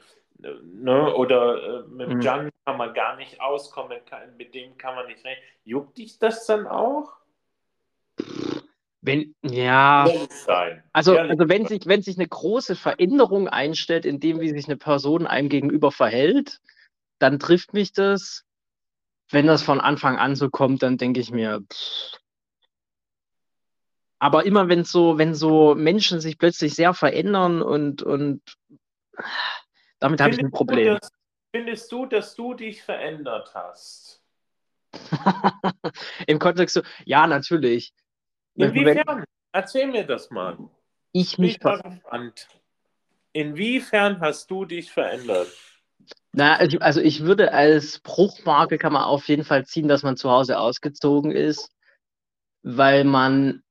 [0.62, 2.22] ne, oder äh, mit dem Mhm.
[2.22, 5.40] Jan kann man gar nicht auskommen, kann, mit dem kann man nicht reden.
[5.64, 7.16] Juckt dich das dann auch?
[9.02, 10.08] wenn, ja,
[10.92, 14.76] also, also wenn sich, wenn sich eine große Veränderung einstellt, in dem, wie sich eine
[14.76, 16.60] Person einem gegenüber verhält,
[17.18, 18.44] dann trifft mich das.
[19.30, 22.18] Wenn das von Anfang an so kommt, dann denke ich mir, pff.
[24.20, 28.40] aber immer wenn so, wenn so Menschen sich plötzlich sehr verändern und, und
[30.02, 30.98] damit habe ich ein Findest du, Problem.
[31.00, 31.10] dass,
[31.54, 34.20] findest du, dass du dich verändert hast?
[36.26, 37.94] Im Kontext so, ja, natürlich.
[38.56, 39.24] Inwiefern?
[39.52, 40.58] Erzähl mir das mal.
[41.12, 42.48] ich mich gespannt.
[43.32, 45.48] Inwiefern hast du dich verändert?
[46.32, 50.30] Na, also ich würde als Bruchmarke kann man auf jeden Fall ziehen, dass man zu
[50.30, 51.70] Hause ausgezogen ist,
[52.62, 53.62] weil man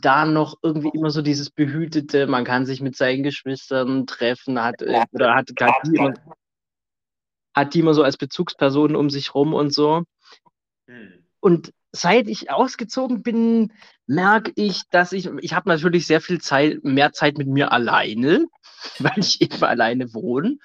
[0.00, 4.82] da noch irgendwie immer so dieses Behütete, man kann sich mit seinen Geschwistern treffen, hat,
[4.82, 6.14] äh, oder hat, hat, die immer,
[7.54, 10.04] hat die immer so als Bezugspersonen um sich rum und so.
[10.86, 11.24] Hm.
[11.40, 13.72] Und seit ich ausgezogen bin,
[14.06, 18.46] merke ich, dass ich, ich habe natürlich sehr viel Zeit, mehr Zeit mit mir alleine,
[18.98, 20.56] weil ich eben alleine wohne.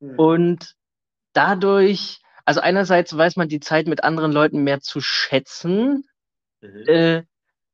[0.00, 0.18] Hm.
[0.18, 0.74] Und
[1.32, 6.04] dadurch, also einerseits weiß man die Zeit mit anderen Leuten mehr zu schätzen,
[6.66, 6.88] Mhm.
[6.88, 7.22] äh,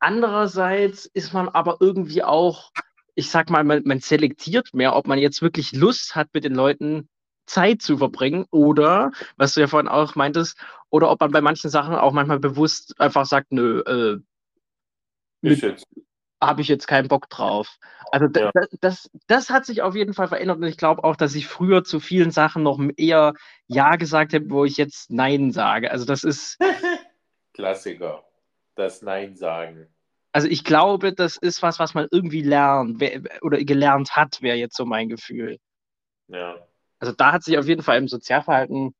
[0.02, 2.72] andererseits ist man aber irgendwie auch,
[3.14, 6.54] ich sag mal, man, man selektiert mehr, ob man jetzt wirklich Lust hat, mit den
[6.54, 7.08] Leuten
[7.46, 10.58] Zeit zu verbringen oder, was du ja vorhin auch meintest,
[10.90, 14.18] oder ob man bei manchen Sachen auch manchmal bewusst einfach sagt, nö, äh,
[16.40, 17.78] habe ich jetzt keinen Bock drauf.
[18.10, 18.50] Also Ja.
[18.52, 21.46] da, das, das hat sich auf jeden Fall verändert und ich glaube auch, dass ich
[21.46, 23.34] früher zu vielen Sachen noch eher
[23.68, 25.90] Ja gesagt habe, wo ich jetzt Nein sage.
[25.90, 26.58] Also das ist,
[27.54, 28.24] Klassiker.
[28.74, 29.91] Das Nein sagen.
[30.32, 34.56] Also ich glaube, das ist was, was man irgendwie lernt wer- oder gelernt hat, wäre
[34.56, 35.58] jetzt so mein Gefühl.
[36.28, 36.56] Ja.
[36.98, 38.94] Also da hat sich auf jeden Fall im Sozialverhalten,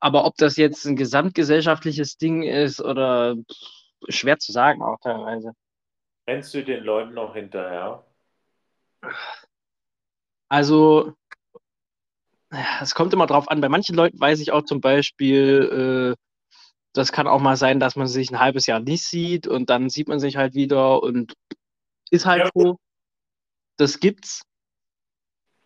[0.00, 3.36] aber ob das jetzt ein gesamtgesellschaftliches Ding ist oder
[4.08, 5.52] schwer zu sagen auch teilweise.
[6.26, 8.04] Rennst du den Leuten noch hinterher?
[10.50, 11.14] Also,
[12.80, 13.60] es kommt immer drauf an.
[13.60, 16.27] Bei manchen Leuten weiß ich auch zum Beispiel, äh,
[16.98, 19.88] das kann auch mal sein, dass man sich ein halbes Jahr nicht sieht und dann
[19.88, 21.32] sieht man sich halt wieder und
[22.10, 22.50] ist halt Ja.
[22.54, 22.78] so.
[23.76, 24.42] Das gibt's.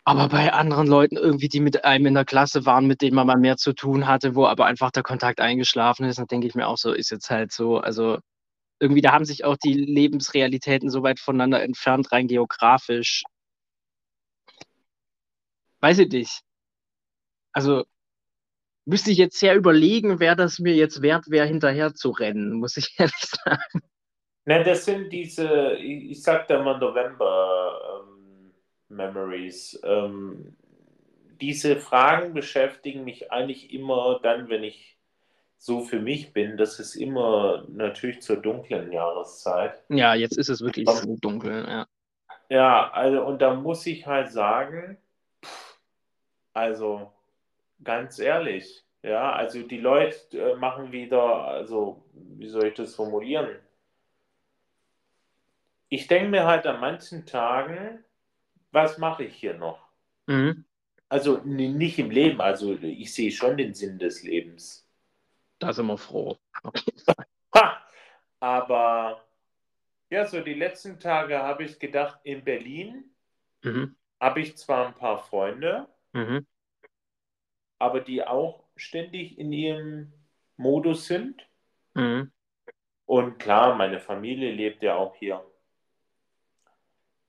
[0.05, 3.25] Aber bei anderen Leuten irgendwie, die mit einem in der Klasse waren, mit denen man
[3.25, 6.55] mal mehr zu tun hatte, wo aber einfach der Kontakt eingeschlafen ist, dann denke ich
[6.55, 7.77] mir auch so, ist jetzt halt so.
[7.79, 8.19] Also
[8.79, 13.23] irgendwie, da haben sich auch die Lebensrealitäten so weit voneinander entfernt, rein geografisch.
[15.79, 16.41] Weiß ich nicht.
[17.53, 17.85] Also
[18.85, 22.77] müsste ich jetzt sehr überlegen, wer das mir jetzt wert wäre, hinterher zu rennen, muss
[22.77, 23.81] ich ehrlich sagen.
[24.45, 28.51] Ne, das sind diese, ich, sag da mal November ähm,
[28.89, 29.79] Memories.
[29.83, 30.55] Ähm,
[31.39, 34.97] diese Fragen beschäftigen mich eigentlich immer dann, wenn ich
[35.57, 36.57] so für mich bin.
[36.57, 39.81] Das ist immer natürlich zur dunklen Jahreszeit.
[39.87, 41.87] Ja, jetzt ist es wirklich so dunkel, ja.
[42.49, 44.97] Ja, also und da muss ich halt sagen,
[46.53, 47.13] also
[47.83, 53.59] ganz ehrlich, ja, also die Leute äh, machen wieder, also wie soll ich das formulieren?
[55.89, 58.03] Ich denke mir halt an manchen Tagen,
[58.71, 59.87] was mache ich hier noch?
[60.27, 60.65] Mhm.
[61.09, 64.87] Also nicht im Leben, also ich sehe schon den Sinn des Lebens.
[65.59, 66.37] Da sind wir froh.
[68.39, 69.23] Aber
[70.09, 73.03] ja, so die letzten Tage habe ich gedacht, in Berlin
[73.63, 73.95] Mhm.
[74.19, 76.45] habe ich zwar ein paar Freunde, Mhm.
[77.83, 80.13] Aber die auch ständig in ihrem
[80.57, 81.45] Modus sind.
[81.93, 82.31] Mhm.
[83.05, 85.43] Und klar, meine Familie lebt ja auch hier.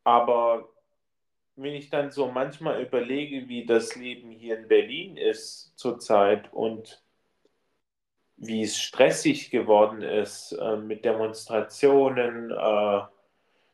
[0.04, 0.68] Aber
[1.56, 7.02] wenn ich dann so manchmal überlege, wie das Leben hier in Berlin ist zurzeit und
[8.36, 13.00] wie es stressig geworden ist äh, mit Demonstrationen, äh,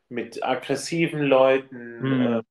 [0.08, 2.38] mit aggressiven Leuten, Mhm.
[2.38, 2.42] äh,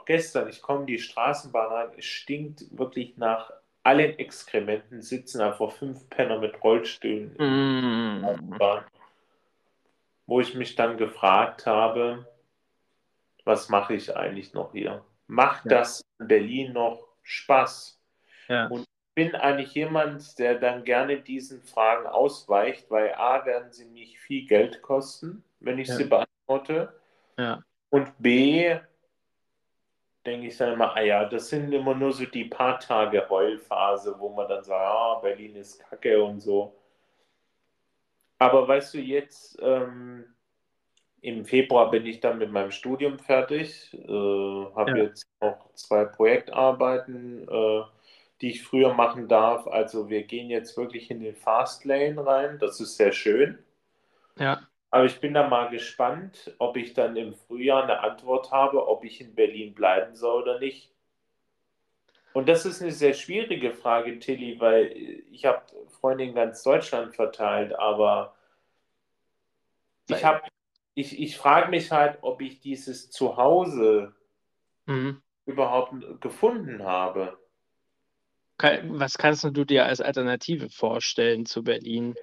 [0.00, 5.72] auch gestern, ich komme die Straßenbahn rein, es stinkt wirklich nach allen Exkrementen, sitzen einfach
[5.72, 8.34] fünf Penner mit Rollstühlen in der.
[8.34, 8.84] Straßenbahn,
[10.26, 12.26] wo ich mich dann gefragt habe,
[13.44, 15.04] was mache ich eigentlich noch hier?
[15.26, 15.78] Macht Ja.
[15.78, 17.98] das in Berlin noch Spaß?
[18.48, 18.66] Ja.
[18.68, 23.86] Und ich bin eigentlich jemand, der dann gerne diesen Fragen ausweicht, weil A, werden sie
[23.86, 25.94] mich viel Geld kosten, wenn ich Ja.
[25.96, 26.92] sie beantworte.
[27.38, 27.62] Ja.
[27.90, 28.78] Und B,
[30.30, 34.14] denke ich dann immer, ah ja, das sind immer nur so die paar Tage Heulphase,
[34.18, 36.76] wo man dann sagt, ah, Berlin ist kacke und so.
[38.38, 40.24] Aber weißt du, jetzt ähm,
[41.20, 45.04] im Februar bin ich dann mit meinem Studium fertig, äh, habe Ja.
[45.04, 47.82] jetzt noch zwei Projektarbeiten, äh,
[48.40, 49.66] die ich früher machen darf.
[49.66, 53.58] Also wir gehen jetzt wirklich in den Fastlane rein, das ist sehr schön.
[54.38, 54.62] Ja.
[54.90, 59.04] Aber ich bin da mal gespannt, ob ich dann im Frühjahr eine Antwort habe, ob
[59.04, 60.92] ich in Berlin bleiben soll oder nicht.
[62.32, 64.86] Und das ist eine sehr schwierige Frage, Tilly, weil
[65.30, 65.62] ich habe
[66.00, 68.34] Freunde in ganz Deutschland verteilt, aber
[70.06, 70.24] ich
[70.94, 74.14] ich, ich frage mich halt, ob ich dieses Zuhause
[74.86, 75.22] Mhm.
[75.46, 77.38] überhaupt gefunden habe.
[78.58, 82.14] Was kannst du dir als Alternative vorstellen zu Berlin?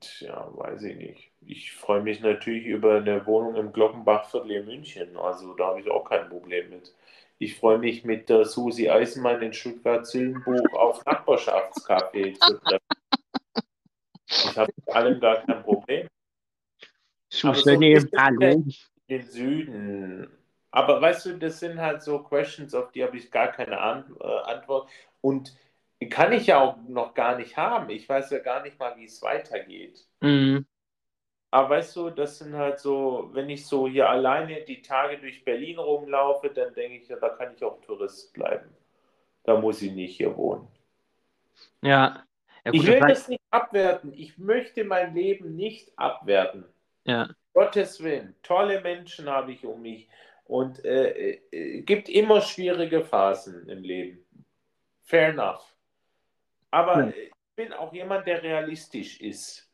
[0.00, 1.32] Tja, weiß ich nicht.
[1.40, 5.16] Ich freue mich natürlich über eine Wohnung im Glockenbachviertel in München.
[5.16, 6.94] Also da habe ich auch kein Problem mit.
[7.38, 12.80] Ich freue mich mit der Susi Eisenmann in Stuttgart-Zillenbuch auf Nachbarschaftscafé zu treffen.
[14.28, 16.08] Ich habe mit allem gar kein Problem.
[17.42, 18.40] Aber so ist es hallo.
[18.40, 18.72] in
[19.08, 20.28] den Süden.
[20.70, 24.04] Aber weißt du, das sind halt so Questions, auf die habe ich gar keine An
[24.20, 24.90] äh, Antwort.
[25.20, 25.56] Und
[26.10, 27.90] kann ich ja auch noch gar nicht haben.
[27.90, 30.06] Ich weiß ja gar nicht mal, wie es weitergeht.
[30.20, 30.66] Mhm.
[31.50, 35.44] Aber weißt du, das sind halt so, wenn ich so hier alleine die Tage durch
[35.44, 38.76] Berlin rumlaufe, dann denke ich, ja, da kann ich auch Tourist bleiben.
[39.44, 40.68] Da muss ich nicht hier wohnen.
[41.82, 42.26] Ja.
[42.64, 44.12] Ja, Ich gut, will das das nicht abwerten.
[44.14, 46.64] Ich möchte mein Leben nicht abwerten.
[47.04, 47.28] ja.
[47.54, 50.08] Gottes Willen, tolle Menschen habe ich um mich.
[50.44, 54.24] Und äh, äh, gibt immer schwierige Phasen im Leben.
[55.04, 55.75] Fair enough.
[56.76, 57.08] Aber Ja.
[57.08, 59.66] ich bin auch jemand, der realistisch ist.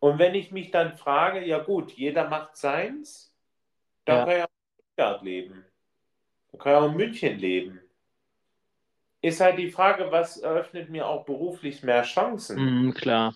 [0.00, 3.32] Und wenn ich mich dann frage, ja gut, jeder macht seins,
[4.04, 4.24] dann Ja.
[4.24, 5.64] kann ja auch in Stuttgart leben.
[6.50, 7.80] Dann kann ja auch in München leben.
[9.22, 12.58] Ist halt die Frage, was eröffnet mir auch beruflich mehr Chancen?
[12.58, 13.32] Mhm, klar.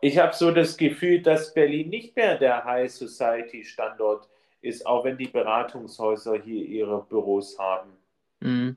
[0.00, 4.28] Ich habe so das Gefühl, dass Berlin nicht mehr der High Society Standort
[4.60, 7.96] ist, auch wenn die Beratungshäuser hier ihre Büros haben.
[8.38, 8.76] Mhm.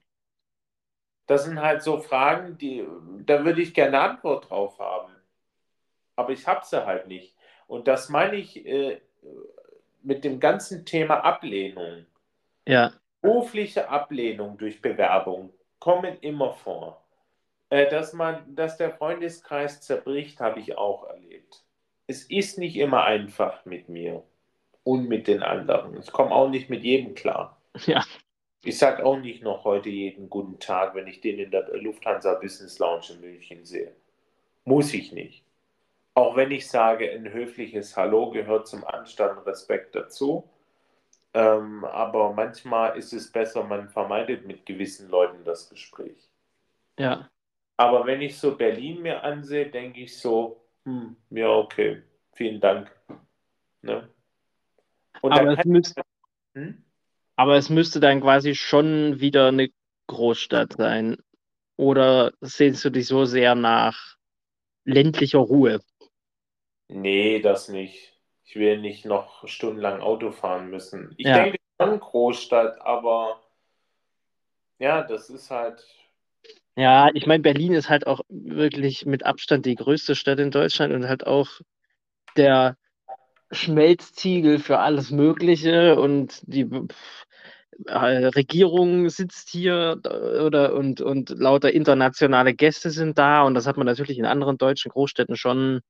[1.31, 2.85] Das sind halt so Fragen, die,
[3.25, 5.13] da würde ich gerne eine Antwort drauf haben.
[6.17, 7.37] Aber ich habe sie halt nicht.
[7.67, 8.99] Und das meine ich äh,
[10.03, 12.05] mit dem ganzen Thema Ablehnung.
[12.67, 12.91] Ja.
[13.21, 17.01] Berufliche Ablehnung durch Bewerbung kommen immer vor.
[17.69, 21.63] Äh, dass man, dass der Freundeskreis zerbricht, habe ich auch erlebt.
[22.07, 24.21] Es ist nicht immer einfach mit mir
[24.83, 25.97] und mit den anderen.
[25.97, 27.57] Ich komme auch nicht mit jedem klar.
[27.85, 28.03] Ja.
[28.63, 32.35] Ich sage auch nicht noch heute jeden guten Tag, wenn ich den in der Lufthansa
[32.35, 33.95] Business Lounge in München sehe.
[34.65, 35.43] Muss ich nicht.
[36.13, 40.47] Auch wenn ich sage, ein höfliches Hallo gehört zum Anstand und Respekt dazu.
[41.33, 46.29] Ähm, aber manchmal ist es besser, man vermeidet mit gewissen Leuten das Gespräch.
[46.99, 47.29] Ja.
[47.77, 52.03] Aber wenn ich so Berlin mir ansehe, denke ich so, hm, ja, okay.
[52.33, 52.91] Vielen Dank.
[53.81, 54.07] Ne?
[55.21, 56.01] Aber es, müsste,
[56.53, 56.83] hm?
[57.41, 59.71] Aber es müsste dann quasi schon wieder eine
[60.05, 61.17] Großstadt sein.
[61.75, 64.15] Oder sehnst du dich so sehr nach
[64.85, 65.81] ländlicher Ruhe?
[66.87, 68.13] Nee, das nicht.
[68.43, 71.15] Ich will nicht noch stundenlang Auto fahren müssen.
[71.17, 71.41] Ich ja.
[71.41, 73.41] denke schon Großstadt, aber
[74.77, 75.83] ja, das ist halt.
[76.75, 80.93] Ja, ich meine, Berlin ist halt auch wirklich mit Abstand die größte Stadt in Deutschland
[80.93, 81.49] und halt auch
[82.37, 82.77] der
[83.49, 86.69] Schmelztiegel für alles Mögliche und die
[87.87, 89.99] Regierung sitzt hier
[90.45, 94.57] oder und, und lauter internationale Gäste sind da und das hat man natürlich in anderen
[94.57, 95.81] deutschen Großstädten schon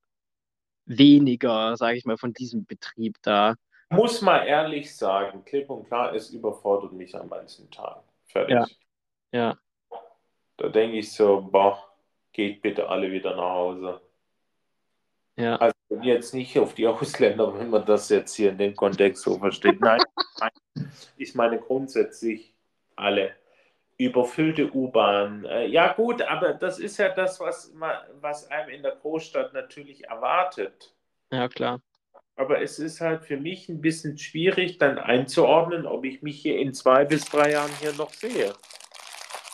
[0.86, 3.54] weniger, sage ich mal, von diesem Betrieb da.
[3.90, 8.02] Muss mal ehrlich sagen, klipp und klar, es überfordert mich an manchen Tagen.
[8.24, 8.78] Fertig.
[9.32, 9.38] Ja.
[9.38, 9.58] ja.
[10.56, 11.78] Da denke ich so, boah,
[12.32, 14.00] geht bitte alle wieder nach Hause.
[15.36, 15.56] Ja.
[15.56, 19.38] Also jetzt nicht auf die Ausländer, wenn man das jetzt hier in dem Kontext so
[19.38, 19.80] versteht.
[19.80, 20.00] Nein,
[21.16, 22.54] ich meine grundsätzlich
[22.96, 23.34] alle.
[23.98, 25.44] Überfüllte U-Bahn.
[25.44, 27.72] Äh, ja gut, aber das ist ja das, was,
[28.20, 30.94] was einem in der Großstadt natürlich erwartet.
[31.30, 31.80] Ja, klar.
[32.34, 36.58] Aber es ist halt für mich ein bisschen schwierig, dann einzuordnen, ob ich mich hier
[36.58, 38.52] in zwei bis drei Jahren hier noch sehe.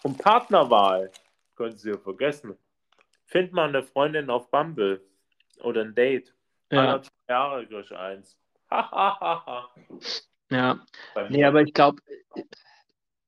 [0.03, 1.11] Und Partnerwahl,
[1.57, 2.57] können Sie ja vergessen.
[3.27, 5.03] Find mal eine Freundin auf Bumble
[5.63, 6.35] oder ein Date.
[6.71, 6.81] Ja.
[6.81, 8.37] Anderthalb Jahre durch eins.
[10.51, 10.81] ja.
[11.31, 12.03] Nee, aber ich glaube,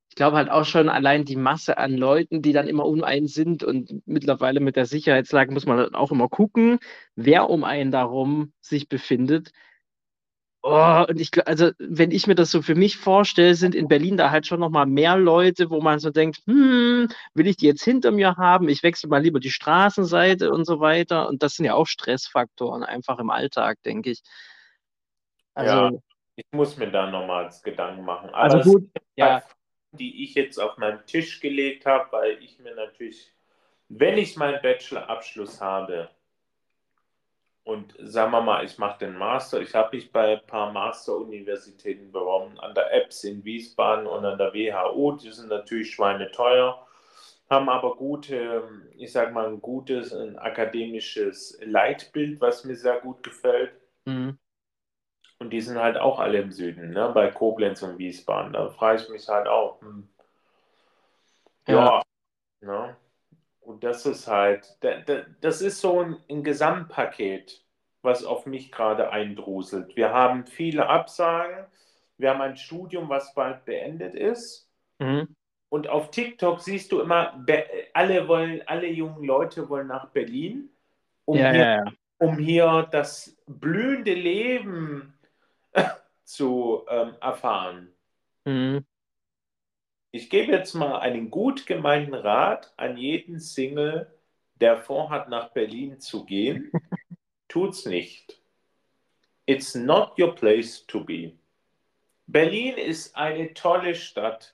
[0.09, 3.27] ich glaube halt auch schon allein die Masse an Leuten, die dann immer um einen
[3.27, 6.79] sind und mittlerweile mit der Sicherheitslage muss man auch immer gucken,
[7.15, 9.51] wer um einen darum sich befindet.
[10.63, 14.15] Oh, und ich, also, wenn ich mir das so für mich vorstelle, sind in Berlin
[14.15, 17.83] da halt schon nochmal mehr Leute, wo man so denkt, hm, will ich die jetzt
[17.83, 18.69] hinter mir haben?
[18.69, 21.27] Ich wechsle mal lieber die Straßenseite und so weiter.
[21.27, 24.21] Und das sind ja auch Stressfaktoren einfach im Alltag, denke ich.
[25.55, 25.91] Also, ja,
[26.35, 28.29] ich muss mir da nochmals Gedanken machen.
[28.29, 29.41] Aber also gut, ja.
[29.93, 33.33] Die ich jetzt auf meinen Tisch gelegt habe, weil ich mir natürlich,
[33.89, 36.09] wenn ich meinen Bachelorabschluss habe,
[37.71, 39.61] und sagen wir mal, ich mache den Master.
[39.61, 44.37] Ich habe mich bei ein paar Master-Universitäten beworben, an der EBS in Wiesbaden und an
[44.37, 45.13] der WHO.
[45.13, 46.85] Die sind natürlich schweineteuer,
[47.49, 48.63] haben aber gute,
[48.97, 53.71] ich sage mal, ein gutes ein akademisches Leitbild, was mir sehr gut gefällt.
[54.05, 54.37] Mhm.
[55.39, 57.09] Und die sind halt auch alle im Süden, ne?
[57.13, 58.53] bei Koblenz und Wiesbaden.
[58.53, 59.81] Da frage ich mich halt auch.
[59.81, 60.07] Hm.
[61.67, 61.75] Ja.
[61.75, 62.03] ja
[62.61, 62.95] ne?
[63.61, 64.77] Und das ist halt,
[65.41, 67.63] das ist so ein, ein Gesamtpaket,
[68.01, 69.95] was auf mich gerade eindruselt.
[69.95, 71.65] Wir haben viele Absagen.
[72.17, 74.69] Wir haben ein Studium, was bald beendet ist.
[74.99, 75.35] Mhm.
[75.69, 77.45] Und auf TikTok siehst du immer,
[77.93, 80.69] alle wollen, alle jungen Leute wollen nach Berlin,
[81.25, 81.91] um, ja, hier, ja, ja.
[82.17, 85.13] um hier das blühende Leben
[86.23, 87.93] zu ähm, erfahren.
[88.43, 88.85] Mhm.
[90.13, 94.13] Ich gebe jetzt mal einen gut gemeinten Rat an jeden Single,
[94.55, 96.69] der vorhat, nach Berlin zu gehen.
[97.47, 98.41] Tut's nicht.
[99.45, 101.33] It's not your place to be.
[102.27, 104.53] Berlin ist eine tolle Stadt.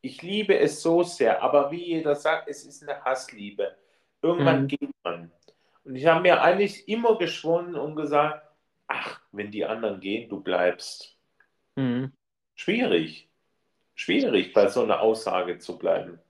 [0.00, 3.76] Ich liebe es so sehr, aber wie jeder sagt, es ist eine Hassliebe.
[4.20, 4.68] Irgendwann mhm.
[4.68, 5.32] geht man.
[5.84, 8.44] Und ich habe mir eigentlich immer geschworen und gesagt,
[8.88, 11.16] ach, wenn die anderen gehen, du bleibst.
[11.76, 12.12] Mhm.
[12.56, 13.27] Schwierig
[13.98, 16.20] schwierig, bei so einer Aussage zu bleiben.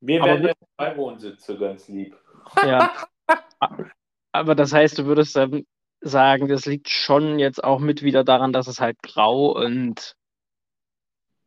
[0.00, 2.16] Mir werden ja zwei Wohnsitze ganz lieb.
[2.56, 2.92] Ja.
[4.32, 5.64] Aber das heißt, du würdest dann
[6.00, 10.16] sagen, das liegt schon jetzt auch mit wieder daran, dass es halt grau und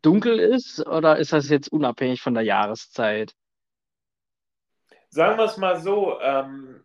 [0.02, 0.86] dunkel ist?
[0.86, 3.36] Oder ist das jetzt unabhängig von der Jahreszeit?
[5.10, 6.84] Sagen wir es mal so, ähm,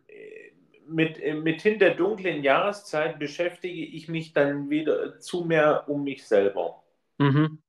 [0.87, 6.83] mit, mithin der dunklen Jahreszeit beschäftige ich mich dann wieder zu mehr um mich selber.
[7.17, 7.61] Mhm.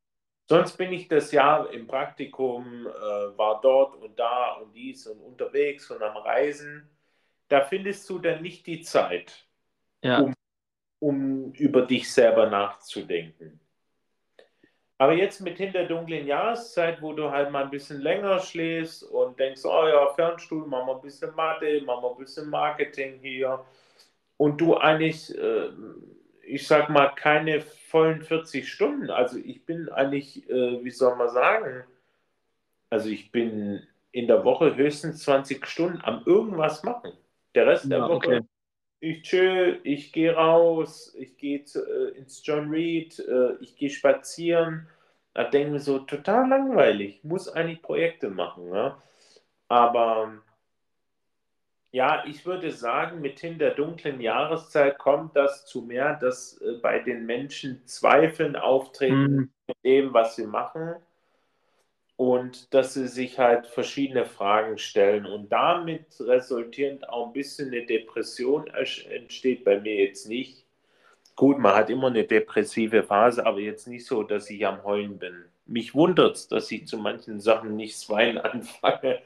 [0.51, 5.21] Sonst bin ich das Jahr im Praktikum, äh, war dort und da und dies und
[5.21, 6.91] unterwegs und am Reisen.
[7.47, 9.47] Da findest du dann nicht die Zeit,
[10.03, 10.19] ja.
[10.19, 10.35] um,
[10.99, 13.61] um über dich selber nachzudenken.
[14.99, 19.39] Aber jetzt mit hinter dunklen Jahreszeit, wo du halt mal ein bisschen länger schläfst und
[19.39, 23.65] denkst, oh ja, Fernstuhl, machen wir ein bisschen Mathe, machen wir ein bisschen Marketing hier.
[24.37, 25.71] Und du eigentlich äh,
[26.51, 29.11] ich sag mal, keine vollen 40 Stunden.
[29.11, 31.85] Also ich bin eigentlich, äh, wie soll man sagen,
[32.91, 37.13] also ich bin in der Woche höchstens 20 Stunden am irgendwas machen.
[37.55, 38.41] Der Rest ja, der Woche, okay.
[39.01, 44.89] ich chill, ich gehe raus, ich gehe äh, ins John Reed, äh, ich gehe spazieren.
[45.33, 48.71] Da denke ich so, total langweilig, muss eigentlich Projekte machen.
[48.71, 48.97] Ne?
[49.69, 50.43] Aber
[51.93, 56.99] Ja, ich würde sagen, mithin der dunklen Jahreszeit kommt das zu mehr, dass äh, bei
[57.01, 59.51] den Menschen Zweifeln auftreten Mhm.
[59.69, 60.97] mit dem, was sie machen
[62.17, 67.87] und dass sie sich halt verschiedene Fragen stellen und damit resultierend auch ein bisschen eine
[67.87, 70.65] Depression entsteht bei mir jetzt nicht.
[71.37, 75.19] Gut, man hat immer eine depressive Phase, aber jetzt nicht so, dass ich am Heulen
[75.19, 75.45] bin.
[75.67, 79.23] Mich wundert es, dass ich zu manchen Sachen nicht das Weinen anfange.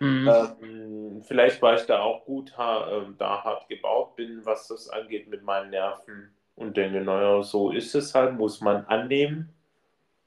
[0.00, 0.28] Mhm.
[0.28, 4.88] Ähm, vielleicht, weil ich da auch gut ha ähm, da hart gebaut bin, was das
[4.88, 6.34] angeht mit meinen Nerven.
[6.56, 9.52] Und denke, naja, so ist es halt, muss man annehmen.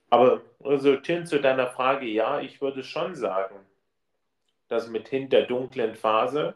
[0.09, 3.55] Aber resultierend zu deiner Frage, ja, ich würde schon sagen,
[4.67, 6.55] dass mithin der dunklen Phase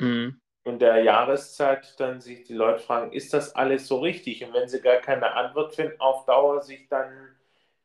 [0.00, 0.40] Mhm.
[0.64, 4.44] und der Jahreszeit dann sich die Leute fragen, ist das alles so richtig?
[4.44, 7.10] Und wenn sie gar keine Antwort finden, auf Dauer sich dann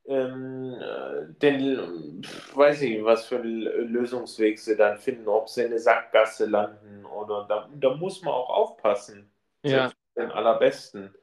[0.06, 2.22] ähm, äh, den,
[2.54, 3.62] weiß ich, was für einen
[3.94, 8.34] Lösungsweg sie dann finden, ob sie in eine Sackgasse landen oder da, da muss man
[8.34, 9.32] auch aufpassen,
[9.64, 9.92] Ja.
[10.18, 11.14] den allerbesten,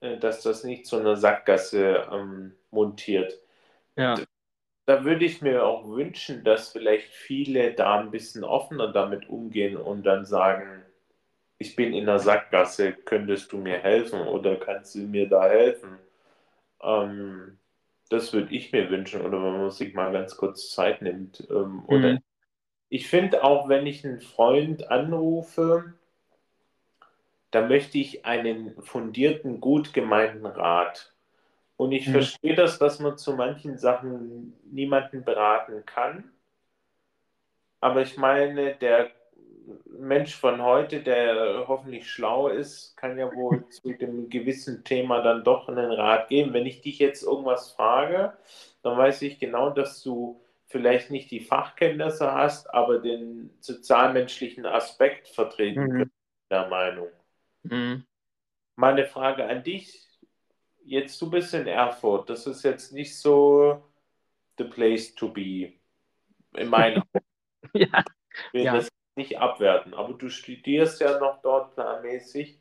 [0.00, 3.40] äh, dass das nicht zu einer Sackgasse ähm, montiert.
[3.96, 4.16] Ja.
[4.86, 9.76] Da würde ich mir auch wünschen, dass vielleicht viele da ein bisschen offener damit umgehen
[9.76, 10.84] und dann sagen,
[11.58, 15.98] ich bin in der Sackgasse, könntest du mir helfen oder kannst du mir da helfen?
[16.82, 17.58] Ähm,
[18.10, 21.46] das würde ich mir wünschen oder wenn man sich mal ganz kurz Zeit nimmt.
[21.50, 22.22] Ähm, oder Mhm.
[22.88, 25.94] ich finde auch, wenn ich einen Freund anrufe,
[27.50, 31.14] da möchte ich einen fundierten, gut gemeinten Rat.
[31.76, 32.12] Und ich Mhm.
[32.12, 36.32] verstehe das, dass man zu manchen Sachen niemanden beraten kann.
[37.80, 39.10] Aber ich meine, der
[39.86, 45.44] Mensch von heute, der hoffentlich schlau ist, kann ja wohl zu dem gewissen Thema dann
[45.44, 46.52] doch einen Rat geben.
[46.52, 48.36] Wenn ich dich jetzt irgendwas frage,
[48.82, 55.28] dann weiß ich genau, dass du vielleicht nicht die Fachkenntnisse hast, aber den sozialmenschlichen Aspekt
[55.28, 56.10] vertreten Mhm.
[56.50, 57.08] der Meinung.
[57.62, 58.04] Mhm.
[58.76, 60.06] Meine Frage an dich,
[60.84, 63.82] jetzt du bist in Erfurt, das ist jetzt nicht so
[64.58, 65.72] the place to be,
[66.56, 67.24] in meinen Augen.
[67.72, 68.04] Ja.
[68.52, 68.74] Ja.
[68.76, 72.58] das nicht abwerten, aber du studierst ja noch dort planmäßig.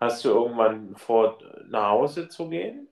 [0.00, 1.38] Hast du irgendwann vor,
[1.68, 2.88] nach Hause zu gehen?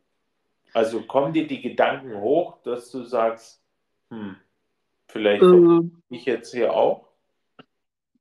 [0.74, 3.62] Also kommen dir die Gedanken hoch, dass du sagst,
[4.10, 4.36] hm,
[5.08, 7.08] vielleicht Äh, ich jetzt hier auch?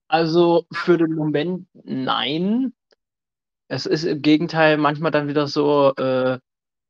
[0.07, 2.73] Also für den Moment nein.
[3.69, 6.39] Es ist im Gegenteil manchmal dann wieder so, äh,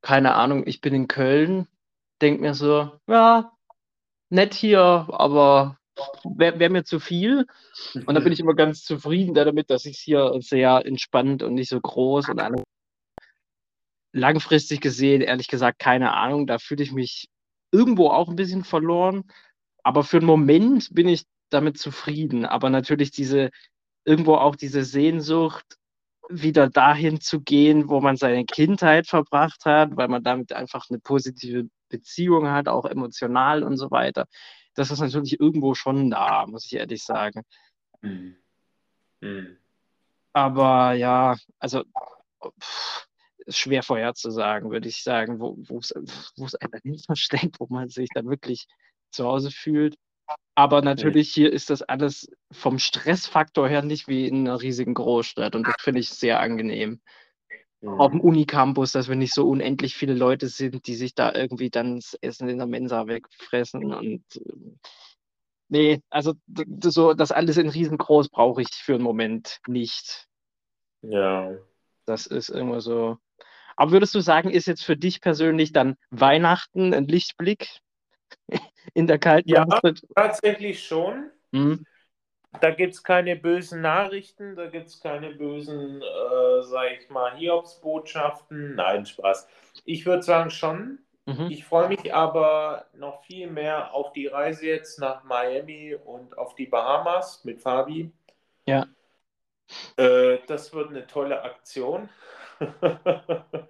[0.01, 1.67] keine Ahnung, ich bin in Köln,
[2.21, 3.53] denke mir so, ja,
[4.29, 5.77] nett hier, aber
[6.23, 7.45] wäre wär mir zu viel.
[8.05, 11.55] Und dann bin ich immer ganz zufrieden damit, dass ich es hier sehr entspannt und
[11.55, 12.63] nicht so groß und alles.
[14.15, 17.25] Langfristig gesehen, ehrlich gesagt, keine Ahnung, da fühle ich mich
[17.71, 19.23] irgendwo auch ein bisschen verloren.
[19.83, 22.45] Aber für 'n Moment bin ich damit zufrieden.
[22.45, 23.49] Aber natürlich diese
[24.05, 25.65] irgendwo auch diese Sehnsucht,
[26.29, 30.99] wieder dahin zu gehen, wo man seine Kindheit verbracht hat, weil man damit einfach 'ne
[30.99, 34.27] positive Beziehung hat, auch emotional und so weiter.
[34.77, 37.43] Das ist natürlich irgendwo schon da, muss ich ehrlich sagen.
[38.03, 38.37] Mhm.
[39.21, 39.57] Mhm.
[40.35, 41.83] Aber ja, also,
[43.45, 45.51] ist schwer vorherzusagen, würde ich sagen, wo
[46.59, 48.65] einen dann hin verschlägt, wo man sich dann wirklich
[49.11, 49.95] zu Hause fühlt.
[50.55, 55.55] Aber natürlich hier ist das alles vom Stressfaktor her nicht wie in 'ner riesigen Großstadt
[55.55, 57.01] und das finde ich sehr angenehm.
[57.97, 58.21] Auf'm Mhm.
[58.21, 62.15] Unicampus, dass wir nicht so unendlich viele Leute sind, die sich da irgendwie dann das
[62.21, 64.79] Essen in der Mensa wegfressen und, ähm
[65.69, 66.33] ne, also
[66.83, 70.25] so das alles in riesengroß brauche ich für 'n Moment nicht.
[71.03, 71.63] Ja.
[72.07, 73.17] Das ist immer so
[73.77, 77.79] aber würdest du sagen, ist jetzt für dich persönlich dann Weihnachten 'n Lichtblick
[78.95, 80.01] in der kalten Ja, Jahreszeit?
[80.15, 81.31] tatsächlich schon.
[81.53, 81.83] Mhm.
[82.61, 88.75] Da gibt's keine bösen Nachrichten, da gibt's keine bösen, äh, sage ich mal, Hiobsbotschaften.
[88.75, 89.47] Nein, Spaß.
[89.85, 90.99] Ich würde sagen schon.
[91.25, 91.47] Mhm.
[91.49, 96.55] Ich freue mich aber noch viel mehr auf die Reise jetzt nach Miami und auf
[96.55, 98.11] die Bahamas mit Fabi.
[98.65, 98.87] Ja.
[99.97, 102.09] Äh, das wird 'ne tolle Aktion.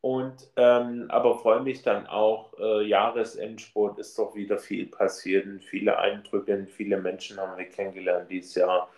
[0.00, 5.64] Und, ähm, aber freue mich dann auch, äh, Jahresendspurt ist doch wieder viel passiert und
[5.64, 8.88] viele Eindrücke und viele Menschen haben wir kennengelernt dieses Jahr.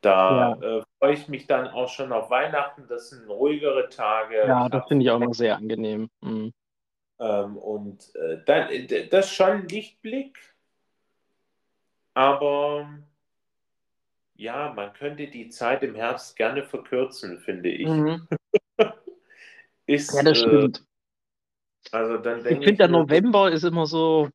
[0.00, 0.78] Da, Ja.
[0.78, 2.86] äh, freue ich mich dann auch schon auf Weihnachten.
[2.88, 4.46] Das sind ruhigere Tage.
[4.46, 6.08] Ja, das finde ich auch immer sehr angenehm.
[6.20, 6.52] Mhm.
[7.18, 8.68] ähm, und, äh, dann
[9.10, 10.38] das ist schon 'n Lichtblick.
[12.14, 12.86] Aber
[14.36, 17.88] ja, man könnte die Zeit im Herbst gerne verkürzen, finde ich.
[17.88, 18.26] Mhm.
[19.86, 20.84] Ist, Ja, das äh stimmt.
[21.92, 24.28] also dann Ich denke finde, ich der mir so November ist immer so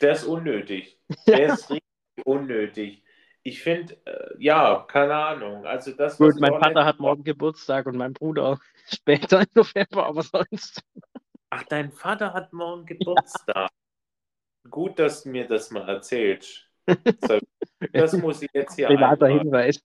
[0.00, 0.98] Der ist unnötig.
[1.26, 1.36] Ja.
[1.36, 1.84] Der ist richtig
[2.24, 3.02] unnötig.
[3.42, 5.64] ich finde, äh, ja, keine Ahnung.
[5.64, 8.58] Also das, Gut, mein Vater hat morgen Geburtstag und mein Bruder
[8.92, 10.82] später im November, aber sonst.
[11.50, 13.56] Ach, dein Vater hat morgen Geburtstag.
[13.56, 13.68] Ja.
[14.70, 16.68] Gut, dass du mir das mal erzählst.
[17.92, 19.82] Das muss ich jetzt hier Privater Hinweis.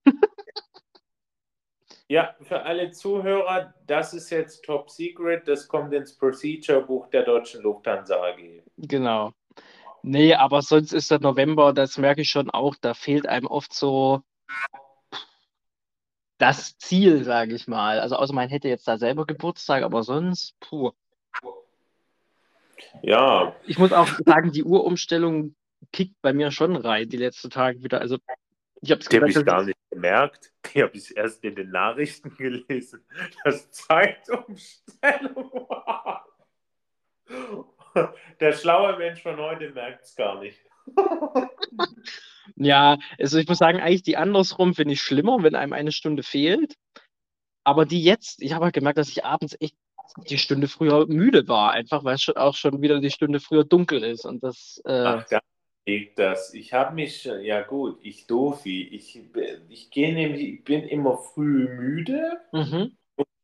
[2.09, 5.47] Ja, für alle Zuhörer, das ist jetzt Top Secret.
[5.47, 8.61] Das kommt ins Procedure-Buch der Deutschen Lufthansa AG.
[8.77, 9.33] Genau.
[10.01, 13.73] Nee, aber sonst ist der November, das merke ich schon auch, da fehlt einem oft
[13.73, 14.21] so
[16.37, 18.01] das Ziel, sage ich mal.
[18.01, 20.91] Also außer man hätte jetzt da selber Geburtstag, aber sonst, puh.
[23.01, 23.55] Ja.
[23.65, 25.55] Ich muss auch sagen, die Uhrumstellung
[25.93, 28.01] kickt bei mir schon rein, die letzten Tage wieder.
[28.01, 28.17] Also
[28.81, 29.07] ich habe es
[29.45, 30.51] gar nicht gemerkt.
[30.73, 33.05] Die habe ich erst in den Nachrichten gelesen,
[33.43, 36.25] dass Zeitumstellung war.
[38.39, 40.59] Der schlaue Mensch von heute merkt es gar nicht.
[42.55, 46.23] ja, also ich muss sagen, eigentlich die andersrum finde ich schlimmer, wenn einem eine Stunde
[46.23, 46.75] fehlt.
[47.63, 49.75] Aber die jetzt, ich habe halt gemerkt, dass ich abends echt
[50.27, 54.03] die Stunde früher müde war, einfach weil es auch schon wieder die Stunde früher dunkel
[54.03, 54.25] ist.
[54.25, 54.81] Und das.
[54.85, 55.39] Äh, Ach, ja.
[56.15, 59.21] Das, ich habe mich, ja gut, ich doofi, ich,
[59.69, 62.97] ich gehe nämlich, ich bin immer früh müde mhm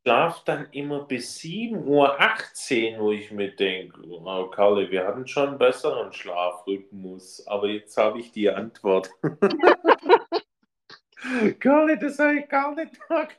[0.09, 5.49] schlafe dann immer bis 7.18 Uhr, wo ich mir denke, oh, Karle, wir hatten schon
[5.49, 9.11] einen besseren Schlafrhythmus, aber jetzt habe ich die Antwort.
[11.59, 13.37] Karle, das habe ich gar nicht gemerkt.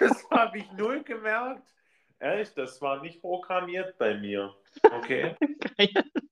[0.00, 1.68] Das habe ich null gemerkt.
[2.18, 4.54] Ehrlich, das war nicht programmiert bei mir.
[4.82, 5.36] Okay.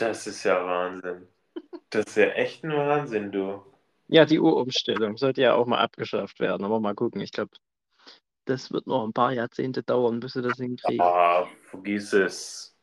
[0.00, 1.28] Das ist ja Wahnsinn.
[1.90, 3.62] Das ist ja echt ein Wahnsinn, du.
[4.08, 7.20] Ja, die Uhrumstellung sollte ja auch mal abgeschafft werden, aber mal gucken.
[7.20, 7.50] Ich glaube,
[8.46, 11.02] das wird noch ein paar Jahrzehnte dauern, bis sie das hinkriegen.
[11.02, 12.74] Ah, vergiss es.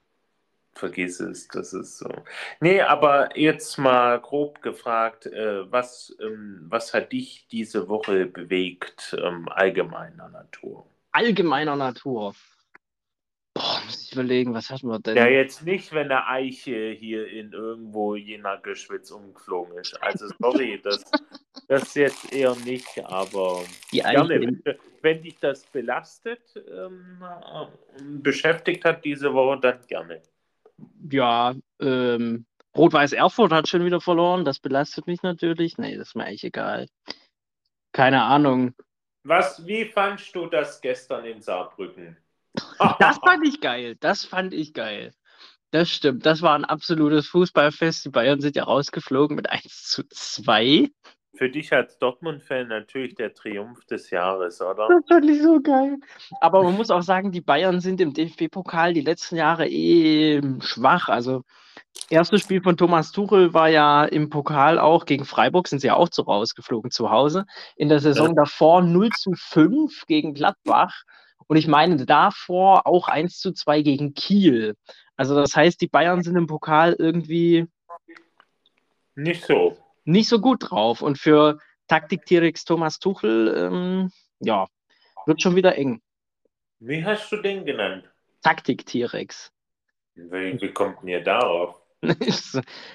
[0.73, 2.09] Vergiss es, das ist so.
[2.61, 9.17] Nee, aber jetzt mal grob gefragt, äh, was, ähm, was hat dich diese Woche bewegt,
[9.19, 10.85] ähm, allgemeiner Natur?
[11.13, 12.35] Allgemeiner Natur.
[13.57, 15.17] Boah, muss ich überlegen, was hatten wir denn?
[15.17, 19.95] Ja, jetzt nicht, wenn der Eiche hier in irgendwo Jena Geschwitz umgeflogen ist.
[20.03, 21.09] Also sorry, das,
[21.67, 24.63] das jetzt eher nicht, aber Die gerne, wenn,
[25.01, 26.41] wenn dich das belastet,
[26.71, 27.19] ähm,
[28.21, 30.21] beschäftigt hat diese Woche, dann gerne.
[31.09, 32.45] Ja, ähm,
[32.75, 35.79] Rot-Weiß Erfurt hat schon wieder verloren, das belastet mich natürlich.
[35.79, 36.85] Nee, das ist mir eigentlich egal.
[37.91, 38.75] Keine Ahnung.
[39.23, 42.17] Was, wie fandst du das gestern in Saarbrücken?
[42.99, 43.95] Das fand ich geil.
[43.99, 45.13] Das fand ich geil.
[45.71, 46.25] Das stimmt.
[46.25, 48.05] Das war ein absolutes Fußballfest.
[48.05, 50.89] Die Bayern sind ja rausgeflogen mit 1 zu 2.
[51.35, 54.87] Für dich als Dortmund-Fan natürlich der Triumph des Jahres, oder?
[54.87, 55.97] Das fand ich so geil.
[56.41, 61.09] Aber man muss auch sagen, die Bayern sind im DFB-Pokal die letzten Jahre eh schwach.
[61.09, 61.43] Also,
[62.09, 65.95] erstes Spiel von Thomas Tuchel war ja im Pokal auch gegen Freiburg, sind sie ja
[65.95, 67.45] auch so rausgeflogen zu Hause.
[67.75, 71.03] In der Saison davor 0 zu 5 gegen Gladbach.
[71.47, 74.75] Und ich meine davor auch 1 zu 2 gegen Kiel.
[75.15, 77.67] Also das heißt, die Bayern sind im Pokal irgendwie
[79.17, 79.75] nicht so.
[80.05, 81.01] Nicht so gut drauf.
[81.01, 84.67] Und für Taktik-T-Rex Thomas Tuchel, ähm, ja,
[85.25, 86.01] wird schon wieder eng.
[86.79, 88.09] Wie hast du den genannt?
[88.43, 89.51] Taktik-T-Rex.
[90.13, 91.81] Wie, wie kommt denn ihr darauf?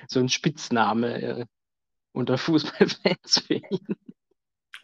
[0.06, 1.44] so ein Spitzname äh,
[2.12, 3.96] unter Fußballfans für ihn.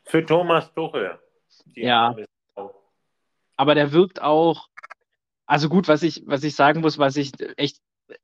[0.05, 1.21] Für Thomas Tuchel.
[1.66, 2.16] Die ja.
[3.59, 4.69] Aber der wirkt auch,
[5.47, 7.79] also gut, was ich, was ich sagen muss, was ich echt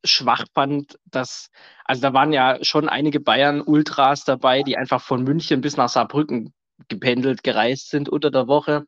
[0.04, 1.50] schwach fand, dass,
[1.84, 6.54] also da waren ja schon einige Bayern-Ultras dabei, die einfach von München bis nach Saarbrücken
[6.88, 8.86] gependelt, gereist sind unter der Woche.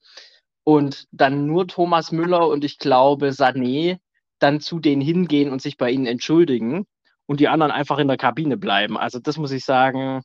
[0.65, 3.99] Und dann nur Thomas Müller und ich glaube Sané
[4.39, 6.87] dann zu denen hingehen und sich bei ihnen entschuldigen
[7.27, 8.97] und die anderen einfach in der Kabine bleiben.
[8.97, 10.23] Also das muss ich sagen,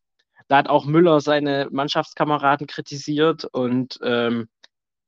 [0.47, 4.49] da hat auch Müller seine Mannschaftskameraden kritisiert und ähm,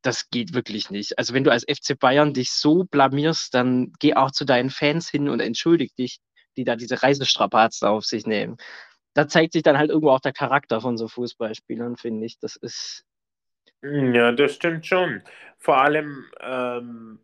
[0.03, 1.17] das geht wirklich nicht.
[1.17, 5.09] Also wenn du als FC Bayern dich so blamierst, dann geh auch zu deinen Fans
[5.09, 6.19] hin und entschuldig dich,
[6.57, 8.57] die da diese Reisestrapazen auf sich nehmen.
[9.13, 12.37] Da zeigt sich dann halt irgendwo auch der Charakter von so Fußballspielern, finde ich.
[12.39, 13.05] Das ist.
[13.81, 15.23] Ja, das stimmt schon.
[15.57, 17.19] Vor allem, ähm,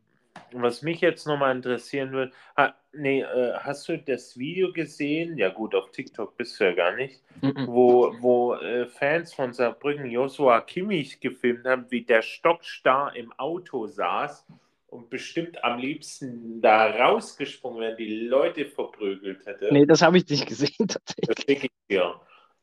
[0.54, 5.38] was mich jetzt nochmal interessieren würde, ha, nee, äh, hast du das Video gesehen?
[5.38, 7.68] Ja gut, auf TikTok bist du ja gar nicht, mhm.
[7.68, 13.88] wo, wo äh, Fans von Saarbrücken Joshua Kimmich gefilmt haben, wie der stockstarr im Auto
[13.88, 14.46] saß
[14.88, 19.70] und bestimmt am liebsten da rausgesprungen wäre, die Leute verprügelt hätte.
[19.72, 21.72] Nee, das habe ich nicht gesehen tatsächlich.
[21.90, 22.16] Das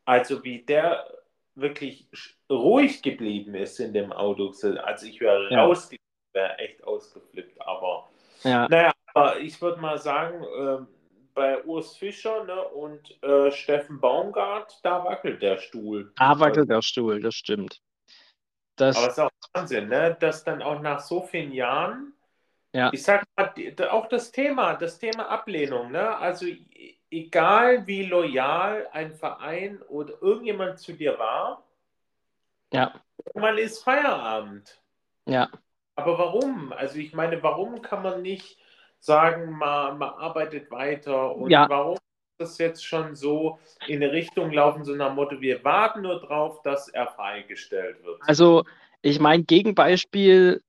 [0.05, 1.05] Also wie der
[1.55, 2.07] wirklich
[2.49, 4.53] ruhig geblieben ist in dem Auto.
[4.83, 5.63] Also ich wäre ja.
[5.63, 7.59] rausgegangen wäre echt ausgeflippt.
[7.61, 8.09] Aber
[8.43, 8.67] ja.
[8.69, 10.85] naja, aber ich würde mal sagen, äh,
[11.33, 16.11] bei Urs Fischer ne, und äh, Steffen Baumgart, da wackelt der Stuhl.
[16.15, 17.81] Da wackelt der Stuhl, das stimmt.
[18.75, 20.17] Das, Aber es ist auch Wahnsinn, ne?
[20.19, 22.13] dass dann auch nach so vielen Jahren,
[22.73, 22.89] Ja.
[22.91, 23.53] ich sag mal,
[23.89, 26.15] auch das Thema, das Thema Ablehnung, ne?
[26.17, 26.45] also
[27.09, 31.63] egal wie loyal ein Verein oder irgendjemand zu dir war,
[32.73, 32.93] ja,
[33.33, 34.79] man ist Feierabend.
[35.25, 35.49] ja.
[35.97, 36.71] Aber warum?
[36.73, 38.57] Also ich meine, warum kann man nicht
[38.99, 41.67] sagen, man, man arbeitet weiter und Ja.
[41.69, 42.01] warum ist
[42.39, 46.19] das jetzt schon so in eine Richtung laufen, so nach dem Motto, wir warten nur
[46.19, 48.21] drauf, dass er freigestellt wird.
[48.21, 48.63] Also,
[49.01, 50.61] ich meine, Gegenbeispiel,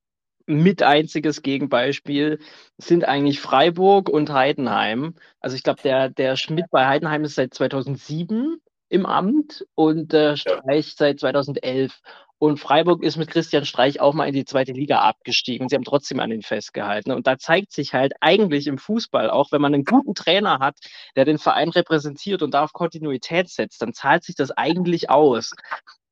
[0.47, 2.39] mit einziges Gegenbeispiel
[2.79, 5.15] sind eigentlich Freiburg und Heidenheim.
[5.41, 8.59] Also ich glaube, der, der Schmidt bei Heidenheim ist seit 2007
[8.89, 12.01] im Amt und der Streich seit 2011.
[12.39, 15.77] Und Freiburg ist mit Christian Streich auch mal in die zweite Liga abgestiegen und sie
[15.77, 17.11] haben trotzdem an ihn festgehalten.
[17.11, 20.79] Und da zeigt sich halt eigentlich im Fußball auch, wenn man einen guten Trainer hat,
[21.17, 25.53] der den Verein repräsentiert und da auf Kontinuität setzt, dann zahlt sich das eigentlich aus.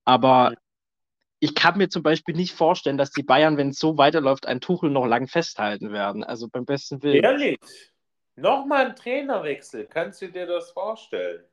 [0.04, 0.54] Aber
[1.38, 4.60] ich kann mir zum Beispiel nicht vorstellen, dass die Bayern, wenn es so weiterläuft, ein
[4.60, 6.24] Tuchel noch lang festhalten werden.
[6.24, 7.22] Also beim besten Willen.
[7.22, 7.58] Ehrlich?
[8.34, 11.44] Nochmal ein Trainerwechsel, kannst du dir das vorstellen?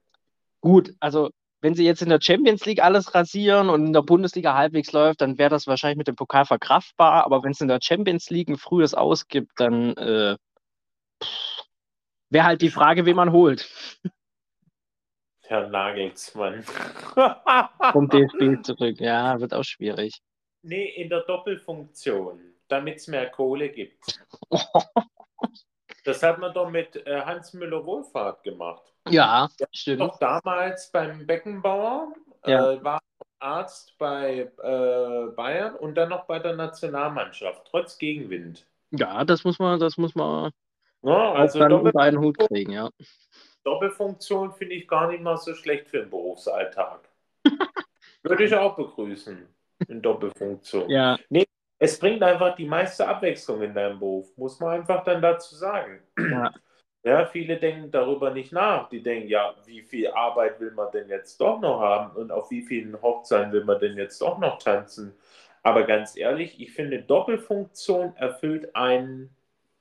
[0.61, 1.29] Gut, also
[1.63, 5.21] wenn sie jetzt in der Champions League alles rasieren und in der Bundesliga halbwegs läuft,
[5.21, 7.23] dann wäre das wahrscheinlich mit dem Pokal verkraftbar.
[7.23, 10.35] Aber wenn es in der Champions League ein frühes ausgibt, dann äh,
[12.29, 13.71] wäre halt die Frage, wen man holt
[15.45, 16.63] Herr Nagelsmann.
[17.93, 18.99] vom DFB zurück.
[18.99, 20.21] Ja, wird auch schwierig.
[20.63, 24.19] nee, in der Doppelfunktion, damit es mehr Kohle gibt.
[26.05, 28.92] Das hat man doch mit äh, Hans Müller-Wohlfahrt gemacht.
[29.09, 29.99] Ja, stimmt.
[29.99, 32.13] Noch damals beim Beckenbauer,
[32.45, 32.73] Ja.
[32.73, 33.01] äh, war
[33.39, 38.65] Arzt bei äh, Bayern und dann noch bei der Nationalmannschaft, trotz Gegenwind.
[38.91, 40.51] Ja, das muss man, das muss man
[41.01, 42.89] Ja, also dann unter einen Hut kriegen, ja.
[43.65, 46.99] Doppelfunktion finde ich gar nicht mal so schlecht für den Berufsalltag.
[48.23, 49.45] Würde ich auch begrüßen,
[49.87, 50.89] in Doppelfunktion.
[50.89, 51.17] Ja,
[51.79, 56.01] Es bringt einfach die meiste Abwechslung in deinem Beruf, muss man einfach dann dazu sagen.
[56.17, 56.53] Ja.
[57.03, 58.87] Ja, viele denken darüber nicht nach.
[58.89, 62.49] Die denken, ja, wie viel Arbeit will man denn jetzt doch noch haben und auf
[62.49, 65.13] wie vielen Hochzeiten will man denn jetzt doch noch tanzen?
[65.63, 69.29] Aber ganz ehrlich, ich finde, Doppelfunktion erfüllt einen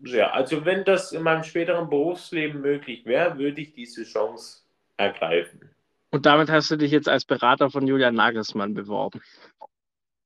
[0.03, 0.35] sehr.
[0.35, 4.63] Also, wenn das in meinem späteren Berufsleben möglich wäre, würde ich diese Chance
[4.97, 5.71] ergreifen.
[6.11, 9.23] Und damit hast du dich jetzt als Berater von Julian Nagelsmann beworben.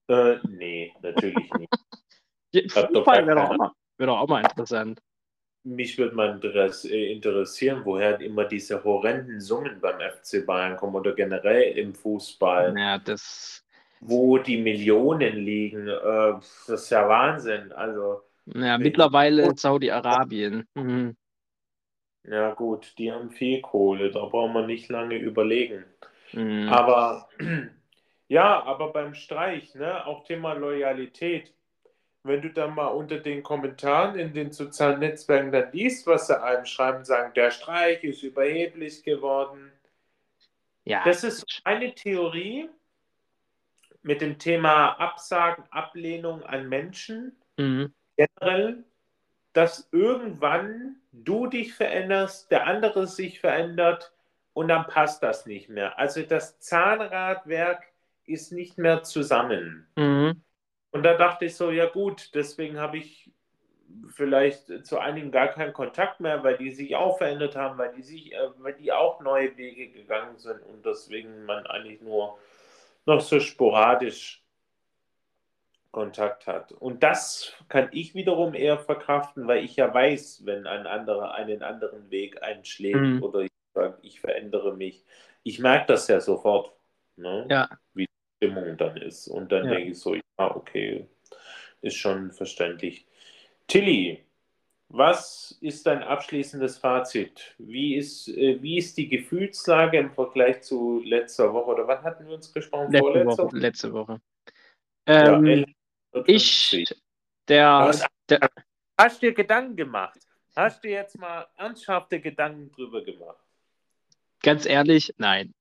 [0.09, 1.73] Äh, nee, natürlich nicht.
[2.75, 5.01] hab doch Fußball gar wäre doch, keine- auch mal- wäre doch auch mal interessant.
[5.67, 11.13] Mich würde mal äh, interessieren, woher immer diese horrenden Summen beim FC Bayern kommen oder
[11.13, 13.65] generell im Fußball, Ja, das,
[14.01, 15.89] wo die Millionen liegen.
[15.89, 17.73] Äh, das ist ja Wahnsinn.
[17.73, 18.23] Also,
[18.55, 20.69] ja, mittlerweile Saudi-Arabien.
[20.75, 21.17] Mhm.
[22.23, 25.85] ja gut, die haben viel Kohle, da braucht man nicht lange überlegen.
[26.33, 26.69] Mhm.
[26.69, 27.29] Aber
[28.29, 31.56] ja, aber beim Streich, ne, auch Thema Loyalität.
[32.27, 36.41] Wenn du dann mal unter den Kommentaren in den sozialen Netzwerken dann liest, was sie
[36.41, 39.73] einem schreiben, sagen, der Streich ist überheblich geworden.
[40.85, 42.69] Ja, Das ist eine Theorie
[44.03, 47.93] mit dem Thema Absagen, Ablehnung an Menschen mhm.
[48.17, 48.85] generell,
[49.53, 54.13] dass irgendwann du dich veränderst, der andere sich verändert
[54.53, 55.99] und dann passt das nicht mehr.
[55.99, 57.83] Also das Zahnradwerk
[58.27, 59.87] ist nicht mehr zusammen.
[59.97, 60.43] Mhm.
[60.97, 63.31] Und da dachte ich so, ja gut, deswegen habe ich
[64.09, 68.03] vielleicht zu einigen gar keinen Kontakt mehr, weil die sich auch verändert haben, weil die
[68.03, 72.39] sich, äh, weil die auch neue Wege gegangen sind und deswegen man eigentlich nur
[73.05, 74.43] noch so sporadisch
[75.91, 76.73] Kontakt hat.
[76.73, 81.63] Und das kann ich wiederum eher verkraften, weil ich ja weiß, wenn ein anderer einen
[81.63, 83.23] anderen Weg einschlägt Mhm.
[83.23, 85.05] oder ich sage, ich verändere mich.
[85.43, 86.73] Ich merke das ja sofort,
[87.17, 87.47] ne?
[87.51, 87.69] Ja.
[87.93, 89.29] wie Stimmung dann ist.
[89.29, 89.75] Und dann Ja.
[89.75, 91.07] denke ich so, ja, okay,
[91.83, 93.07] ist schon verständlich.
[93.67, 94.25] Tilly,
[94.89, 97.55] was ist dein abschließendes Fazit?
[97.59, 101.73] Wie ist, äh, wie ist die Gefühlslage im Vergleich zu letzter Woche?
[101.73, 102.93] Oder wann hatten wir uns gesprochen?
[102.93, 103.57] Letzte Vorletzter Woche.
[103.57, 104.21] Letzte Woche.
[105.09, 105.65] Ja, Ähm,
[106.13, 106.91] 1150.
[106.91, 107.03] ich,
[107.49, 108.51] der, der,
[108.99, 110.19] Hast dir Gedanken gemacht?
[110.55, 113.43] Hast du jetzt mal ernsthafte Gedanken drüber gemacht?
[114.43, 115.53] ganz ehrlich, nein.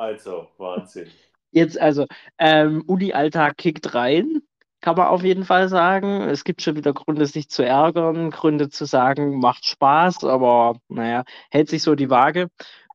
[0.00, 1.10] Also, Wahnsinn.
[1.50, 2.06] Jetzt also,
[2.38, 4.40] ähm, Uni-Alltag kickt rein,
[4.80, 6.22] kann man auf jeden Fall sagen.
[6.22, 11.24] Es gibt schon wieder Gründe, sich zu ärgern, Gründe zu sagen, macht Spaß, aber naja,
[11.50, 12.48] hält sich so die Waage.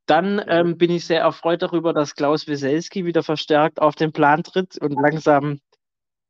[0.08, 4.42] Dann ähm, bin ich sehr erfreut darüber, dass Klaus Wieselski wieder verstärkt auf den Plan
[4.42, 5.60] tritt und langsam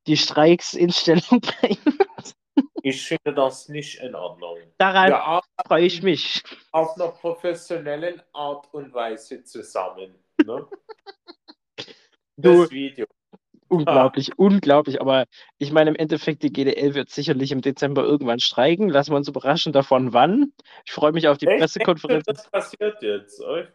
[0.08, 2.36] die Streiks in Stellung bringt.
[2.84, 4.58] ich finde das nicht in Ordnung.
[4.78, 6.44] Daran freue ich mich.
[6.74, 10.16] auf einer professionellen Art und Weise zusammen.
[10.44, 10.68] Ne?
[12.38, 13.06] Du- Das Video.
[13.70, 15.00] Unglaublich, unglaublich.
[15.02, 15.26] Aber
[15.58, 18.90] ich meine, im Endeffekt, die GDL wird sicherlich im Dezember irgendwann streiken.
[18.90, 20.52] Lassen wir uns überraschen davon, wann.
[20.86, 21.60] Ich freue mich auf die Echt?
[21.60, 22.26] Pressekonferenz.
[22.26, 23.40] Das passiert jetzt.
[23.42, 23.72] Echt?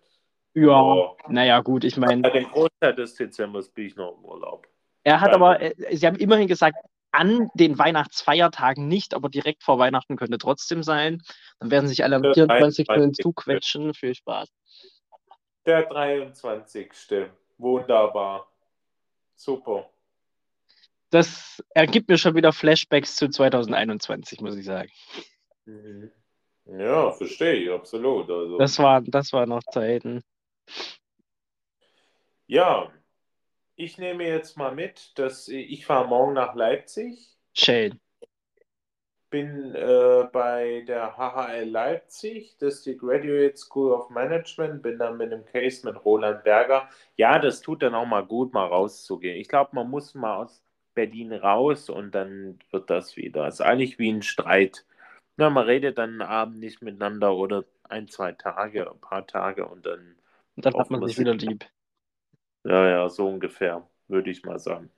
[0.54, 1.16] Ja, Oh.
[1.28, 4.68] naja, gut, ich meine, Ja, den Großteil des Dezembers bin ich noch im Urlaub.
[5.04, 6.76] er hat aber, äh, sie haben immerhin gesagt,
[7.12, 11.22] an den Weihnachtsfeiertagen nicht, aber direkt vor Weihnachten könnte trotzdem sein.
[11.58, 12.86] Dann werden sich alle am Der 24.
[12.86, 13.04] 23..
[13.04, 13.94] hinzuquetschen.
[13.94, 14.48] Viel Spaß.
[15.66, 16.90] Der 23.
[17.58, 18.50] Wunderbar.
[19.34, 19.90] Super.
[21.10, 24.90] Das ergibt mir schon wieder Flashbacks zu 2021, muss ich sagen.
[25.64, 26.10] Mhm.
[26.66, 28.30] Ja, verstehe ich, absolut.
[28.30, 30.22] Also, Das war, das war noch Zeiten.
[32.46, 32.92] ja,
[33.74, 38.00] ich nehme jetzt mal mit, dass ich fahre morgen nach Leipzig, Schön.
[39.30, 45.16] Bin äh, bei der HHL Leipzig, das ist die Graduate School of Management, bin dann
[45.16, 46.88] mit einem Case mit Roland Berger.
[47.16, 49.36] Ja, das tut dann auch mal gut, mal rauszugehen.
[49.38, 50.62] Ich glaube, man muss mal aus
[50.94, 53.46] Berlin raus und dann wird das wieder.
[53.46, 54.84] Es ist eigentlich wie ein Streit.
[55.36, 59.66] Na, man redet dann einen Abend nicht miteinander oder ein, zwei Tage, ein paar Tage
[59.66, 60.16] und dann
[60.56, 61.64] Und dann hat man sich wieder lieb.
[62.64, 64.90] Ja, ja, so ungefähr, würde ich mal sagen.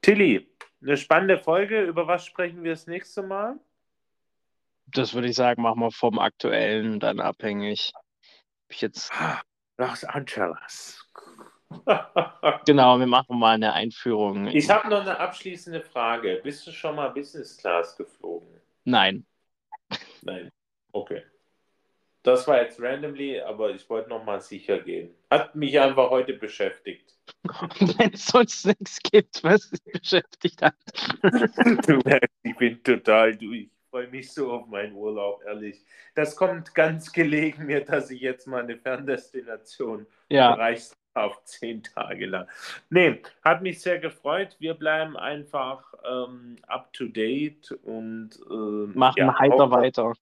[0.00, 0.48] Tilly,
[0.80, 1.82] eine spannende Folge.
[1.82, 3.58] Über was sprechen wir das nächste Mal?
[4.92, 7.92] Das würde ich sagen, machen wir vom Aktuellen dann abhängig.
[7.94, 8.02] Hab
[8.68, 9.12] Ich jetzt,
[9.76, 11.00] Los Angeles.
[12.66, 14.48] genau, wir machen mal eine Einführung.
[14.48, 16.40] Ich habe noch eine abschließende Frage.
[16.42, 18.60] Bist du schon mal Business Class geflogen?
[18.84, 19.24] Nein.
[20.22, 20.50] Nein.
[20.92, 21.22] Okay.
[22.22, 25.14] Das war jetzt randomly, aber ich wollte noch mal sicher gehen.
[25.30, 27.14] Hat mich einfach heute beschäftigt.
[27.98, 30.76] Wenn es sonst nichts gibt, was dich beschäftigt hat.
[31.22, 33.70] Du merkst, ich bin total durch.
[33.90, 35.84] Ich freue mich so auf meinen Urlaub, ehrlich.
[36.14, 41.82] Das kommt ganz gelegen mir, dass ich jetzt mal eine Ferndestination Ja, erreicht auf zehn
[41.82, 42.46] Tage lang.
[42.88, 44.54] Nee, hat mich sehr gefreut.
[44.60, 50.12] Wir bleiben einfach ähm, up to date und ähm, machen ja, heiter weiter.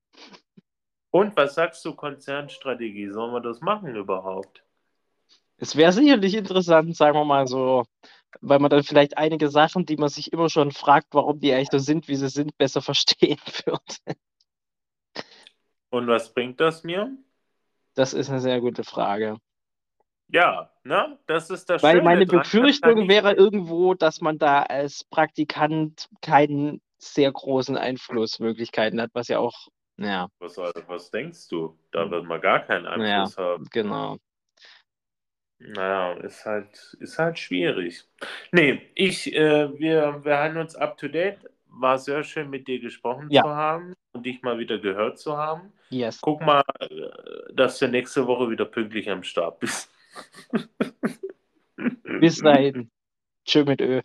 [1.11, 3.11] Und was sagst du, Konzernstrategie?
[3.11, 4.65] Sollen wir das machen überhaupt?
[5.59, 7.85] Es wäre sicherlich interessant, sagen wir mal so,
[8.41, 11.71] weil man dann vielleicht einige Sachen, die man sich immer schon fragt, warum die eigentlich
[11.71, 13.99] so sind, wie sie sind, besser verstehen wird.
[15.91, 17.17] Und was bringt das mir?
[17.95, 19.39] Das ist eine sehr gute Frage.
[20.29, 21.19] Ja, ne?
[21.27, 26.09] Das ist das Weil Schöne meine dran, Befürchtung wäre irgendwo, dass man da als Praktikant
[26.21, 31.79] keinen sehr großen Einflussmöglichkeiten hat, was ja auch, ja, Was, was denkst du?
[31.91, 33.65] Da wird man gar keinen Einfluss haben.
[33.71, 34.19] genau.
[35.61, 38.05] Naja, ist halt, ist halt schwierig.
[38.53, 41.39] Nee, ich, äh, wir, wir halten uns up to date.
[41.67, 43.43] War sehr schön, mit dir gesprochen Ja.
[43.43, 45.73] zu haben und dich mal wieder gehört zu haben.
[45.91, 46.21] Yes.
[46.21, 47.09] Guck mal, äh,
[47.55, 49.91] dass du nächste Woche wieder pünktlich am Start bist.
[52.21, 52.91] Bis dahin.
[53.45, 54.03] Tschö mit Ö.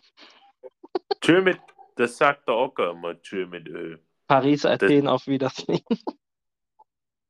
[1.20, 1.58] Tschö mit,
[1.96, 3.98] das sagt der Ocker immer, tschö mit Ö.
[4.26, 5.82] Paris, Athen, auf Wiedersehen.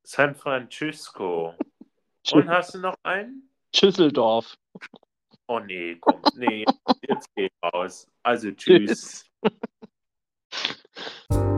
[0.02, 1.54] San Francisco.
[2.32, 3.48] Und hast du noch einen?
[3.74, 4.56] Schüsseldorf.
[5.48, 6.64] Oh nee, komm, nee,
[7.08, 8.06] jetzt geh raus.
[8.22, 9.24] Also tschüss.
[10.50, 11.50] tschüss.